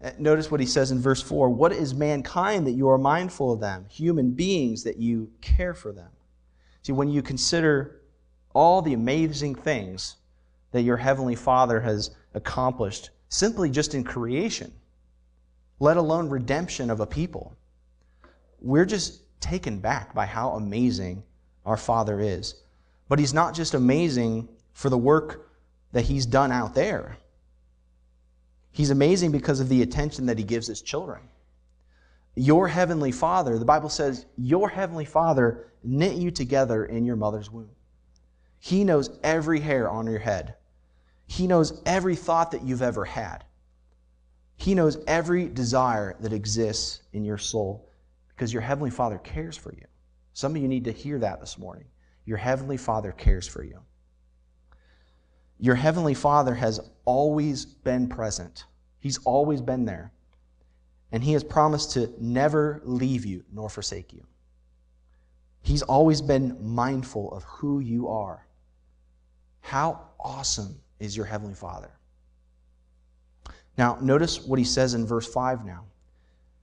Uh, 0.03 0.11
notice 0.17 0.49
what 0.49 0.59
he 0.59 0.65
says 0.65 0.91
in 0.91 0.99
verse 0.99 1.21
4 1.21 1.49
What 1.49 1.71
is 1.71 1.93
mankind 1.93 2.65
that 2.67 2.71
you 2.71 2.89
are 2.89 2.97
mindful 2.97 3.53
of 3.53 3.59
them? 3.59 3.85
Human 3.89 4.31
beings 4.31 4.83
that 4.83 4.97
you 4.97 5.31
care 5.41 5.73
for 5.73 5.91
them. 5.91 6.09
See, 6.81 6.93
when 6.93 7.09
you 7.09 7.21
consider 7.21 8.01
all 8.53 8.81
the 8.81 8.93
amazing 8.93 9.55
things 9.55 10.15
that 10.71 10.81
your 10.81 10.97
Heavenly 10.97 11.35
Father 11.35 11.79
has 11.81 12.11
accomplished 12.33 13.11
simply 13.29 13.69
just 13.69 13.93
in 13.93 14.03
creation, 14.03 14.71
let 15.79 15.97
alone 15.97 16.29
redemption 16.29 16.89
of 16.89 16.99
a 16.99 17.05
people, 17.05 17.55
we're 18.59 18.85
just 18.85 19.21
taken 19.39 19.79
back 19.79 20.13
by 20.15 20.25
how 20.25 20.51
amazing 20.51 21.23
our 21.65 21.77
Father 21.77 22.19
is. 22.19 22.55
But 23.09 23.19
He's 23.19 23.33
not 23.33 23.53
just 23.53 23.73
amazing 23.73 24.47
for 24.71 24.89
the 24.89 24.97
work 24.97 25.49
that 25.91 26.05
He's 26.05 26.25
done 26.25 26.53
out 26.53 26.73
there. 26.73 27.17
He's 28.71 28.91
amazing 28.91 29.31
because 29.31 29.59
of 29.59 29.69
the 29.69 29.81
attention 29.81 30.27
that 30.27 30.37
he 30.37 30.43
gives 30.43 30.67
his 30.67 30.81
children. 30.81 31.21
Your 32.35 32.67
heavenly 32.67 33.11
Father, 33.11 33.57
the 33.57 33.65
Bible 33.65 33.89
says, 33.89 34.25
your 34.37 34.69
heavenly 34.69 35.05
Father 35.05 35.67
knit 35.83 36.15
you 36.15 36.31
together 36.31 36.85
in 36.85 37.05
your 37.05 37.15
mother's 37.15 37.51
womb. 37.51 37.71
He 38.59 38.83
knows 38.83 39.09
every 39.23 39.59
hair 39.59 39.89
on 39.89 40.05
your 40.05 40.19
head. 40.19 40.55
He 41.25 41.47
knows 41.47 41.81
every 41.85 42.15
thought 42.15 42.51
that 42.51 42.63
you've 42.63 42.81
ever 42.81 43.05
had. 43.05 43.43
He 44.55 44.75
knows 44.75 44.97
every 45.07 45.47
desire 45.47 46.15
that 46.19 46.33
exists 46.33 47.01
in 47.13 47.23
your 47.23 47.37
soul 47.37 47.89
because 48.29 48.53
your 48.53 48.61
heavenly 48.61 48.91
Father 48.91 49.17
cares 49.17 49.57
for 49.57 49.73
you. 49.73 49.85
Some 50.33 50.55
of 50.55 50.61
you 50.61 50.67
need 50.67 50.85
to 50.85 50.91
hear 50.91 51.19
that 51.19 51.39
this 51.39 51.57
morning. 51.57 51.85
Your 52.29 52.37
heavenly 52.37 52.77
Father 52.77 53.11
cares 53.11 53.47
for 53.47 53.63
you. 53.63 53.79
Your 55.57 55.73
heavenly 55.73 56.13
Father 56.13 56.53
has 56.53 56.79
always 57.03 57.65
been 57.65 58.07
present, 58.07 58.65
He's 58.99 59.17
always 59.25 59.61
been 59.61 59.85
there. 59.85 60.11
And 61.11 61.23
He 61.23 61.33
has 61.33 61.43
promised 61.43 61.93
to 61.93 62.13
never 62.19 62.81
leave 62.83 63.25
you 63.25 63.45
nor 63.51 63.67
forsake 63.67 64.13
you. 64.13 64.27
He's 65.63 65.81
always 65.81 66.21
been 66.21 66.55
mindful 66.61 67.33
of 67.33 67.45
who 67.45 67.79
you 67.79 68.07
are. 68.09 68.45
How 69.61 69.99
awesome 70.19 70.79
is 70.99 71.17
your 71.17 71.25
Heavenly 71.25 71.55
Father? 71.55 71.89
Now, 73.75 73.97
notice 74.01 74.39
what 74.39 74.59
he 74.59 74.65
says 74.65 74.93
in 74.93 75.07
verse 75.07 75.25
5 75.33 75.65
now. 75.65 75.85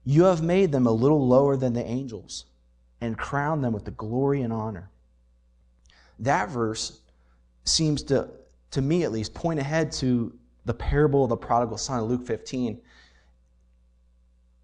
You 0.05 0.23
have 0.23 0.41
made 0.41 0.71
them 0.71 0.87
a 0.87 0.91
little 0.91 1.27
lower 1.27 1.57
than 1.57 1.73
the 1.73 1.83
angels 1.85 2.45
and 3.01 3.17
crowned 3.17 3.65
them 3.65 3.73
with 3.73 3.83
the 3.83 3.91
glory 3.91 4.43
and 4.43 4.53
honor. 4.53 4.91
That 6.19 6.49
verse 6.49 7.01
seems 7.63 8.03
to 8.03 8.29
to 8.71 8.81
me 8.81 9.03
at 9.03 9.11
least, 9.11 9.33
point 9.33 9.59
ahead 9.59 9.91
to 9.93 10.33
the 10.65 10.73
parable 10.73 11.23
of 11.23 11.29
the 11.29 11.37
prodigal 11.37 11.77
son, 11.77 11.99
in 11.99 12.05
Luke 12.05 12.25
15. 12.25 12.79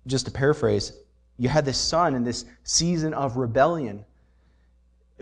Just 0.05 0.25
to 0.25 0.31
paraphrase, 0.31 0.93
you 1.37 1.49
had 1.49 1.65
this 1.65 1.77
son 1.77 2.13
in 2.13 2.23
this 2.23 2.45
season 2.63 3.13
of 3.13 3.37
rebellion 3.37 4.03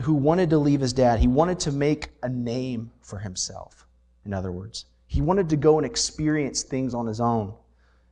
who 0.01 0.13
wanted 0.13 0.49
to 0.49 0.57
leave 0.57 0.81
his 0.81 0.93
dad. 0.93 1.19
He 1.19 1.27
wanted 1.27 1.59
to 1.61 1.71
make 1.71 2.09
a 2.23 2.29
name 2.29 2.91
for 3.01 3.19
himself, 3.19 3.85
in 4.25 4.33
other 4.33 4.51
words. 4.51 4.85
He 5.05 5.21
wanted 5.21 5.49
to 5.49 5.57
go 5.57 5.77
and 5.77 5.85
experience 5.85 6.63
things 6.63 6.93
on 6.93 7.05
his 7.05 7.21
own. 7.21 7.53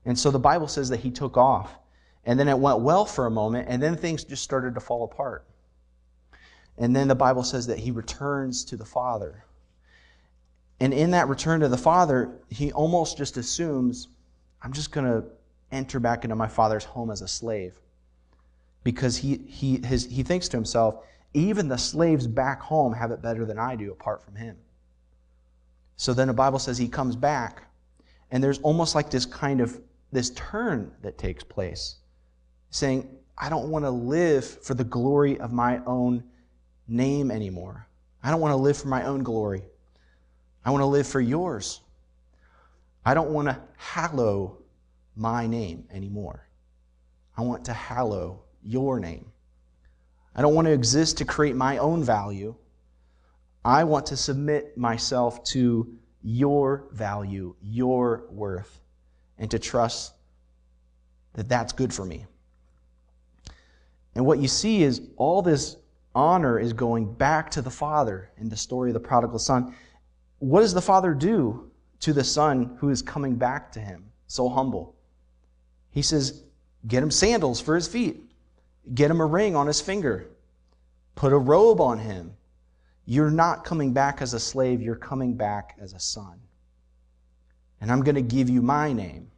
And 0.06 0.18
so 0.18 0.30
the 0.30 0.40
Bible 0.40 0.68
says 0.68 0.90
that 0.90 1.00
he 1.00 1.10
took 1.10 1.38
off. 1.38 1.78
And 2.26 2.40
then 2.40 2.48
it 2.48 2.60
went 2.60 2.82
well 2.82 3.06
for 3.06 3.26
a 3.26 3.32
moment, 3.32 3.68
and 3.70 3.82
then 3.82 3.96
things 3.96 4.24
just 4.24 4.44
started 4.44 4.76
to 4.76 4.82
fall 4.82 5.06
apart. 5.06 5.46
And 6.80 6.96
then 6.96 7.08
the 7.10 7.16
Bible 7.16 7.44
says 7.44 7.68
that 7.68 7.78
he 7.78 7.92
returns 7.92 8.64
to 8.66 8.78
the 8.78 8.86
Father. 8.86 9.44
And 10.80 10.94
in 10.94 11.12
that 11.12 11.28
return 11.28 11.60
to 11.60 11.68
the 11.68 11.78
Father, 11.78 12.40
he 12.50 12.72
almost 12.72 13.18
just 13.18 13.36
assumes, 13.36 14.08
I'm 14.62 14.72
just 14.72 14.92
going 14.92 15.06
to 15.06 15.28
enter 15.72 16.00
back 16.00 16.24
into 16.24 16.38
my 16.38 16.48
Father's 16.48 16.86
home 16.86 17.12
as 17.12 17.22
a 17.22 17.28
slave. 17.28 17.78
Because 18.84 19.18
he, 19.18 19.42
he, 19.46 19.86
his, 19.86 20.06
he 20.06 20.24
thinks 20.24 20.48
to 20.50 20.58
himself, 20.58 21.04
even 21.34 21.68
the 21.68 21.78
slaves 21.78 22.26
back 22.26 22.62
home 22.62 22.94
have 22.94 23.12
it 23.12 23.22
better 23.22 23.46
than 23.46 23.60
I 23.60 23.76
do 23.76 23.92
apart 23.92 24.24
from 24.24 24.36
him. 24.36 24.56
So 25.98 26.14
then 26.14 26.28
the 26.28 26.34
Bible 26.34 26.60
says 26.60 26.78
he 26.78 26.88
comes 26.88 27.18
back, 27.18 27.64
and 28.32 28.42
there's 28.42 28.60
almost 28.60 28.96
like 28.96 29.10
this 29.10 29.26
kind 29.26 29.60
of 29.60 29.82
this 30.14 30.30
turn 30.32 30.92
that 31.02 31.18
takes 31.18 31.44
place, 31.44 31.98
saying, 32.72 33.10
I 33.38 33.50
don't 33.50 33.70
want 33.70 33.84
to 33.84 33.92
live 33.92 34.46
for 34.46 34.74
the 34.74 34.86
glory 34.86 35.38
of 35.40 35.52
my 35.52 35.82
own 35.86 36.24
name 36.90 37.32
anymore. 37.32 37.88
I 38.24 38.32
don't 38.32 38.42
want 38.42 38.52
to 38.52 38.58
live 38.58 38.78
for 38.78 38.88
my 38.88 39.06
own 39.06 39.24
glory. 39.24 39.64
I 40.66 40.72
want 40.72 40.82
to 40.82 40.88
live 40.88 41.08
for 41.08 41.22
yours. 41.22 41.82
I 43.06 43.14
don't 43.14 43.30
want 43.32 43.48
to 43.48 43.58
hallow 43.78 44.58
my 45.16 45.48
name 45.48 45.86
anymore. 45.92 46.48
I 47.38 47.42
want 47.42 47.66
to 47.66 47.74
hallow 47.74 48.42
your 48.64 49.00
name. 49.00 49.32
I 50.36 50.42
don't 50.42 50.54
want 50.54 50.68
to 50.68 50.74
exist 50.74 51.18
to 51.18 51.26
create 51.26 51.56
my 51.56 51.78
own 51.78 52.04
value. 52.04 52.56
I 53.64 53.84
want 53.84 54.06
to 54.08 54.18
submit 54.18 54.78
myself 54.78 55.44
to 55.46 55.98
your 56.22 56.88
value, 56.92 57.56
your 57.62 58.26
worth, 58.30 58.82
and 59.38 59.50
to 59.52 59.60
trust 59.60 60.14
that 61.34 61.48
that's 61.48 61.74
good 61.74 61.94
for 61.94 62.06
me. 62.06 62.26
And 64.16 64.26
what 64.26 64.40
you 64.40 64.48
see 64.48 64.84
is 64.84 65.02
all 65.16 65.42
this 65.42 65.78
honor 66.20 66.60
is 66.60 66.74
going 66.74 67.12
back 67.14 67.50
to 67.52 67.62
the 67.62 67.70
Father 67.72 68.30
in 68.38 68.50
the 68.50 68.58
story 68.58 68.90
of 68.90 68.94
the 68.94 69.00
prodigal 69.00 69.40
son 69.40 69.74
what 70.40 70.62
does 70.62 70.74
the 70.74 70.82
father 70.82 71.14
do 71.14 71.70
to 72.00 72.14
the 72.14 72.24
son 72.24 72.78
who 72.80 72.90
is 72.90 73.02
coming 73.02 73.36
back 73.36 73.72
to 73.74 73.80
him, 73.80 74.06
so 74.28 74.50
humble? 74.50 74.96
He 75.92 76.02
says, 76.02 76.44
Get 76.88 77.04
him 77.04 77.12
sandals 77.12 77.60
for 77.60 77.76
his 77.76 77.90
feet, 77.90 78.22
get 78.94 79.12
him 79.12 79.20
a 79.20 79.26
ring 79.26 79.54
on 79.54 79.68
his 79.68 79.82
finger, 79.82 80.30
put 81.16 81.34
a 81.34 81.38
robe 81.38 81.82
on 81.82 82.00
him. 82.00 82.34
You're 83.06 83.32
not 83.32 83.66
coming 83.66 83.92
back 83.92 84.22
as 84.22 84.34
a 84.34 84.40
slave, 84.40 84.82
you're 84.82 84.96
coming 84.96 85.34
back 85.34 85.76
as 85.82 85.92
a 85.94 86.00
son. 86.00 86.40
And 87.82 87.92
I'm 87.92 88.02
going 88.02 88.16
to 88.16 88.22
give 88.22 88.50
you 88.50 88.62
my 88.62 88.94
name. 88.94 89.30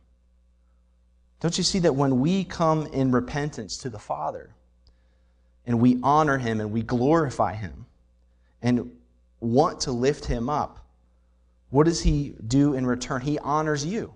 Don't 1.39 1.57
you 1.57 1.63
see 1.63 1.79
that 1.79 1.95
when 1.95 2.19
we 2.19 2.43
come 2.43 2.85
in 2.87 3.11
repentance 3.11 3.77
to 3.77 3.89
the 3.89 3.97
Father 3.97 4.53
and 5.71 5.79
we 5.79 5.97
honor 6.03 6.37
Him 6.37 6.59
and 6.59 6.69
we 6.69 6.81
glorify 6.81 7.53
Him 7.53 7.85
and 8.61 8.91
want 9.39 9.79
to 9.81 9.93
lift 9.93 10.25
Him 10.25 10.49
up, 10.49 10.85
what 11.69 11.85
does 11.85 12.01
He 12.01 12.35
do 12.45 12.73
in 12.73 12.85
return? 12.85 13.21
He 13.21 13.39
honors 13.39 13.85
you. 13.85 14.13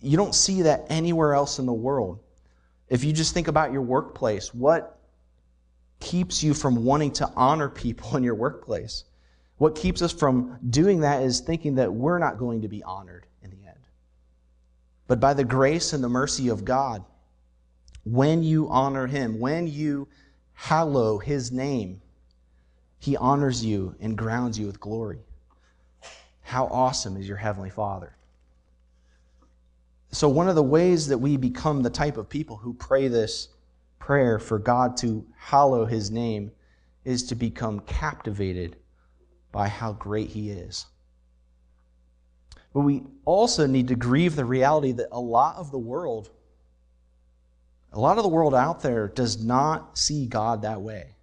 You 0.00 0.16
don't 0.16 0.34
see 0.34 0.62
that 0.62 0.86
anywhere 0.88 1.34
else 1.34 1.58
in 1.58 1.66
the 1.66 1.74
world. 1.74 2.20
If 2.88 3.04
you 3.04 3.12
just 3.12 3.34
think 3.34 3.48
about 3.48 3.70
your 3.70 3.82
workplace, 3.82 4.54
what 4.54 4.98
keeps 6.00 6.42
you 6.42 6.54
from 6.54 6.86
wanting 6.86 7.12
to 7.12 7.30
honor 7.36 7.68
people 7.68 8.16
in 8.16 8.22
your 8.22 8.34
workplace? 8.34 9.04
What 9.58 9.74
keeps 9.74 10.00
us 10.00 10.10
from 10.10 10.58
doing 10.70 11.00
that 11.00 11.22
is 11.22 11.40
thinking 11.40 11.74
that 11.74 11.92
we're 11.92 12.18
not 12.18 12.38
going 12.38 12.62
to 12.62 12.68
be 12.68 12.82
honored 12.82 13.26
in 13.42 13.50
the 13.50 13.66
end. 13.66 13.78
But 15.06 15.20
by 15.20 15.34
the 15.34 15.44
grace 15.44 15.92
and 15.92 16.02
the 16.02 16.08
mercy 16.08 16.48
of 16.48 16.64
God, 16.64 17.04
when 18.04 18.42
you 18.42 18.70
honor 18.70 19.06
Him, 19.06 19.38
when 19.38 19.68
you 19.68 20.08
hallow 20.60 21.18
His 21.18 21.50
name, 21.50 22.02
He 22.98 23.16
honors 23.16 23.64
you 23.64 23.94
and 23.98 24.16
grounds 24.16 24.58
you 24.58 24.66
with 24.66 24.78
glory. 24.78 25.20
How 26.42 26.66
awesome 26.66 27.16
is 27.16 27.26
your 27.26 27.38
Heavenly 27.38 27.70
Father? 27.70 28.14
So, 30.12 30.28
one 30.28 30.48
of 30.48 30.56
the 30.56 30.62
ways 30.62 31.06
that 31.08 31.18
we 31.18 31.36
become 31.38 31.82
the 31.82 31.90
type 31.90 32.18
of 32.18 32.28
people 32.28 32.56
who 32.56 32.74
pray 32.74 33.08
this 33.08 33.48
prayer 33.98 34.38
for 34.38 34.58
God 34.58 34.96
to 34.98 35.24
hallow 35.36 35.86
his 35.86 36.10
name 36.10 36.52
is 37.04 37.22
to 37.28 37.34
become 37.34 37.80
captivated 37.80 38.76
by 39.52 39.68
how 39.68 39.94
great 39.94 40.28
he 40.28 40.50
is. 40.50 40.86
But 42.74 42.80
we 42.80 43.04
also 43.24 43.66
need 43.66 43.88
to 43.88 43.96
grieve 43.96 44.36
the 44.36 44.44
reality 44.44 44.92
that 44.92 45.08
a 45.10 45.20
lot 45.20 45.56
of 45.56 45.70
the 45.70 45.78
world, 45.78 46.30
a 47.92 48.00
lot 48.00 48.18
of 48.18 48.22
the 48.22 48.28
world 48.28 48.54
out 48.54 48.82
there 48.82 49.08
does 49.08 49.42
not 49.42 49.98
see 49.98 50.26
God 50.26 50.62
that 50.62 50.80
way. 50.80 51.14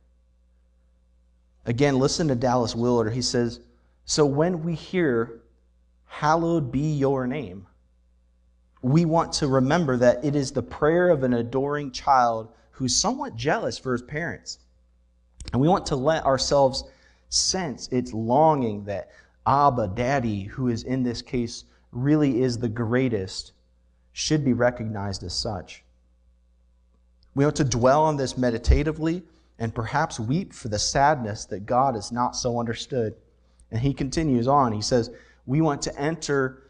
Again, 1.66 2.00
listen 2.00 2.28
to 2.30 2.36
Dallas 2.36 2.76
Willard. 2.76 3.14
He 3.14 3.22
says, 3.22 3.60
So 4.06 4.26
when 4.26 4.64
we 4.64 4.76
hear, 4.76 5.42
Hallowed 6.06 6.72
be 6.72 6.94
your 6.94 7.28
name, 7.28 7.68
we 8.82 9.06
want 9.06 9.34
to 9.34 9.48
remember 9.48 9.98
that 9.98 10.24
it 10.24 10.36
is 10.36 10.52
the 10.52 10.64
prayer 10.64 11.10
of 11.10 11.24
an 11.24 11.34
adoring 11.34 11.92
child 11.92 12.50
who's 12.72 12.96
somewhat 12.96 13.36
jealous 13.36 13.78
for 13.78 13.92
his 13.92 14.02
parents. 14.02 14.60
And 15.52 15.62
we 15.62 15.68
want 15.68 15.86
to 15.88 15.96
let 15.96 16.26
ourselves 16.26 16.86
sense 17.30 17.88
its 17.90 18.14
longing 18.14 18.86
that 18.86 19.12
Abba, 19.46 19.90
Daddy, 19.90 20.44
who 20.44 20.70
is 20.70 20.84
in 20.84 21.04
this 21.04 21.22
case 21.22 21.66
really 21.92 22.42
is 22.42 22.58
the 22.58 22.70
greatest, 22.70 23.52
should 24.14 24.44
be 24.44 24.54
recognized 24.54 25.24
as 25.24 25.34
such. 25.34 25.84
We 27.38 27.46
want 27.46 27.58
to 27.58 27.64
dwell 27.64 28.04
on 28.04 28.18
this 28.18 28.36
meditatively 28.36 29.22
and 29.60 29.76
perhaps 29.76 30.20
weep 30.20 30.54
for 30.54 30.70
the 30.70 30.80
sadness 30.80 31.46
that 31.46 31.68
God 31.68 31.96
is 31.96 32.12
not 32.12 32.36
so 32.36 32.60
understood. 32.60 33.14
And 33.70 33.80
he 33.80 33.94
continues 33.94 34.48
on. 34.48 34.72
He 34.72 34.82
says, 34.82 35.12
We 35.46 35.62
want 35.62 35.84
to 35.84 35.96
enter 36.02 36.64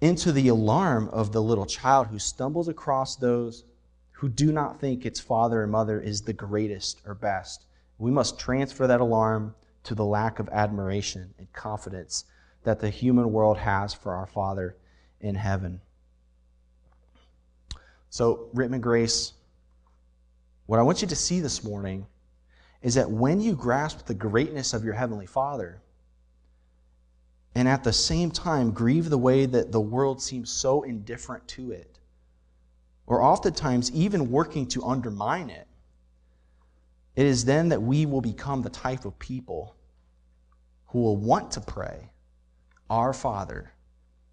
into 0.00 0.32
the 0.32 0.48
alarm 0.48 1.10
of 1.10 1.30
the 1.30 1.42
little 1.42 1.66
child 1.66 2.06
who 2.06 2.18
stumbles 2.18 2.68
across 2.68 3.16
those 3.16 3.64
who 4.12 4.30
do 4.30 4.50
not 4.50 4.80
think 4.80 5.04
its 5.04 5.20
father 5.20 5.62
and 5.62 5.70
mother 5.70 6.00
is 6.00 6.22
the 6.22 6.32
greatest 6.32 7.02
or 7.04 7.14
best. 7.14 7.66
We 7.98 8.10
must 8.10 8.38
transfer 8.38 8.86
that 8.86 9.02
alarm 9.02 9.54
to 9.84 9.94
the 9.94 10.06
lack 10.06 10.38
of 10.38 10.48
admiration 10.48 11.34
and 11.38 11.52
confidence 11.52 12.24
that 12.62 12.80
the 12.80 12.88
human 12.88 13.30
world 13.30 13.58
has 13.58 13.92
for 13.92 14.14
our 14.14 14.26
Father 14.26 14.74
in 15.20 15.34
heaven. 15.34 15.82
So, 18.08 18.48
Rittman 18.54 18.80
Grace, 18.80 19.34
what 20.66 20.78
I 20.78 20.82
want 20.82 21.00
you 21.00 21.08
to 21.08 21.16
see 21.16 21.40
this 21.40 21.64
morning 21.64 22.06
is 22.82 22.94
that 22.94 23.10
when 23.10 23.40
you 23.40 23.54
grasp 23.54 24.06
the 24.06 24.14
greatness 24.14 24.74
of 24.74 24.84
your 24.84 24.94
Heavenly 24.94 25.26
Father, 25.26 25.80
and 27.54 27.66
at 27.66 27.84
the 27.84 27.92
same 27.92 28.30
time 28.30 28.70
grieve 28.72 29.08
the 29.08 29.16
way 29.18 29.46
that 29.46 29.72
the 29.72 29.80
world 29.80 30.20
seems 30.20 30.50
so 30.50 30.82
indifferent 30.82 31.46
to 31.48 31.70
it, 31.70 31.98
or 33.06 33.22
oftentimes 33.22 33.90
even 33.92 34.30
working 34.30 34.66
to 34.66 34.84
undermine 34.84 35.48
it, 35.48 35.66
it 37.14 37.24
is 37.24 37.44
then 37.44 37.70
that 37.70 37.80
we 37.80 38.04
will 38.04 38.20
become 38.20 38.60
the 38.60 38.70
type 38.70 39.04
of 39.04 39.18
people 39.18 39.74
who 40.88 41.00
will 41.00 41.16
want 41.16 41.50
to 41.52 41.60
pray, 41.60 42.10
Our 42.90 43.12
Father 43.12 43.72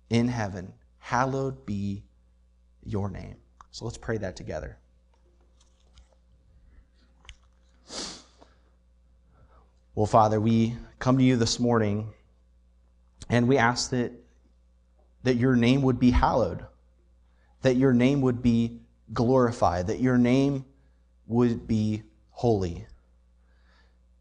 in 0.10 0.28
heaven, 0.28 0.74
hallowed 0.98 1.66
be 1.66 2.04
your 2.84 3.10
name. 3.10 3.38
So 3.72 3.86
let's 3.86 3.98
pray 3.98 4.18
that 4.18 4.36
together. 4.36 4.78
Well, 9.96 10.06
Father, 10.08 10.40
we 10.42 10.76
come 11.00 11.18
to 11.18 11.24
you 11.24 11.36
this 11.36 11.60
morning 11.60 12.14
and 13.30 13.48
we 13.48 13.58
ask 13.58 13.92
that, 13.92 14.12
that 15.24 15.36
your 15.36 15.56
name 15.56 15.82
would 15.84 16.00
be 16.00 16.12
hallowed, 16.12 16.66
that 17.62 17.76
your 17.76 17.94
name 17.94 18.22
would 18.22 18.42
be 18.42 18.80
glorified, 19.14 19.88
that 19.88 20.00
your 20.00 20.18
name 20.18 20.66
would 21.28 21.68
be 21.68 22.04
holy. 22.32 22.88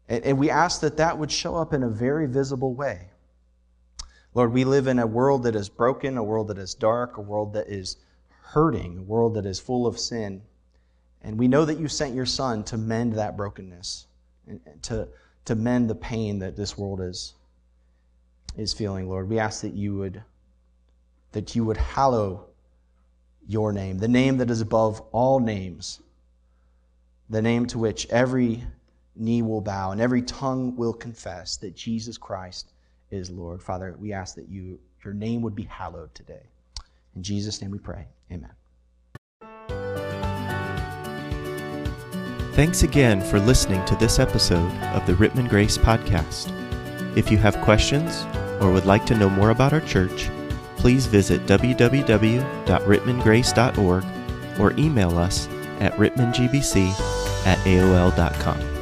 And, 0.07 0.23
and 0.23 0.37
we 0.37 0.49
ask 0.49 0.81
that 0.81 0.97
that 0.97 1.17
would 1.17 1.31
show 1.31 1.55
up 1.55 1.73
in 1.73 1.83
a 1.83 1.89
very 1.89 2.27
visible 2.27 2.75
way. 2.75 3.09
Lord, 4.35 4.51
we 4.51 4.63
live 4.63 4.87
in 4.87 4.99
a 4.99 5.07
world 5.07 5.43
that 5.43 5.55
is 5.55 5.69
broken, 5.69 6.17
a 6.17 6.23
world 6.23 6.47
that 6.47 6.57
is 6.57 6.73
dark, 6.73 7.17
a 7.17 7.21
world 7.21 7.53
that 7.53 7.67
is 7.67 7.97
hurting, 8.41 8.99
a 8.99 9.03
world 9.03 9.35
that 9.35 9.45
is 9.45 9.59
full 9.59 9.85
of 9.85 9.99
sin. 9.99 10.41
And 11.23 11.37
we 11.37 11.47
know 11.47 11.65
that 11.65 11.79
you 11.79 11.87
sent 11.87 12.15
your 12.15 12.25
Son 12.25 12.63
to 12.65 12.77
mend 12.77 13.13
that 13.13 13.37
brokenness, 13.37 14.07
and 14.47 14.59
to, 14.83 15.07
to 15.45 15.55
mend 15.55 15.89
the 15.89 15.95
pain 15.95 16.39
that 16.39 16.55
this 16.55 16.77
world 16.77 17.01
is 17.01 17.33
is 18.57 18.73
feeling, 18.73 19.09
Lord. 19.09 19.29
We 19.29 19.39
ask 19.39 19.61
that 19.61 19.73
you 19.73 19.95
would 19.97 20.23
that 21.31 21.55
you 21.55 21.65
would 21.65 21.77
hallow 21.77 22.45
your 23.47 23.73
name, 23.73 23.97
the 23.97 24.07
name 24.07 24.37
that 24.37 24.51
is 24.51 24.61
above 24.61 25.01
all 25.11 25.39
names, 25.39 25.99
the 27.29 27.41
name 27.41 27.65
to 27.67 27.79
which 27.79 28.05
every 28.07 28.63
knee 29.15 29.41
will 29.41 29.61
bow 29.61 29.91
and 29.91 29.99
every 29.99 30.21
tongue 30.21 30.75
will 30.75 30.93
confess 30.93 31.57
that 31.57 31.75
Jesus 31.75 32.17
Christ 32.17 32.71
is 33.11 33.29
Lord. 33.29 33.61
Father, 33.61 33.95
we 33.99 34.13
ask 34.13 34.35
that 34.35 34.49
you 34.49 34.79
your 35.03 35.13
name 35.13 35.41
would 35.41 35.55
be 35.55 35.63
hallowed 35.63 36.13
today. 36.15 36.43
In 37.15 37.23
Jesus' 37.23 37.61
name 37.61 37.71
we 37.71 37.79
pray. 37.79 38.07
Amen. 38.31 38.51
Thanks 42.53 42.83
again 42.83 43.19
for 43.19 43.39
listening 43.39 43.83
to 43.85 43.95
this 43.95 44.19
episode 44.19 44.71
of 44.93 45.07
the 45.07 45.13
Rittman 45.13 45.49
Grace 45.49 45.75
Podcast. 45.75 46.51
If 47.17 47.31
you 47.31 47.37
have 47.39 47.59
questions 47.61 48.27
or 48.61 48.71
would 48.71 48.85
like 48.85 49.07
to 49.07 49.15
know 49.15 49.27
more 49.27 49.49
about 49.49 49.73
our 49.73 49.81
church, 49.81 50.29
please 50.77 51.07
visit 51.07 51.47
www.rittmangrace.org 51.47 54.05
or 54.59 54.71
email 54.79 55.17
us 55.17 55.47
at 55.79 55.93
rittmangbc 55.93 57.47
at 57.47 57.57
aol.com. 57.59 58.72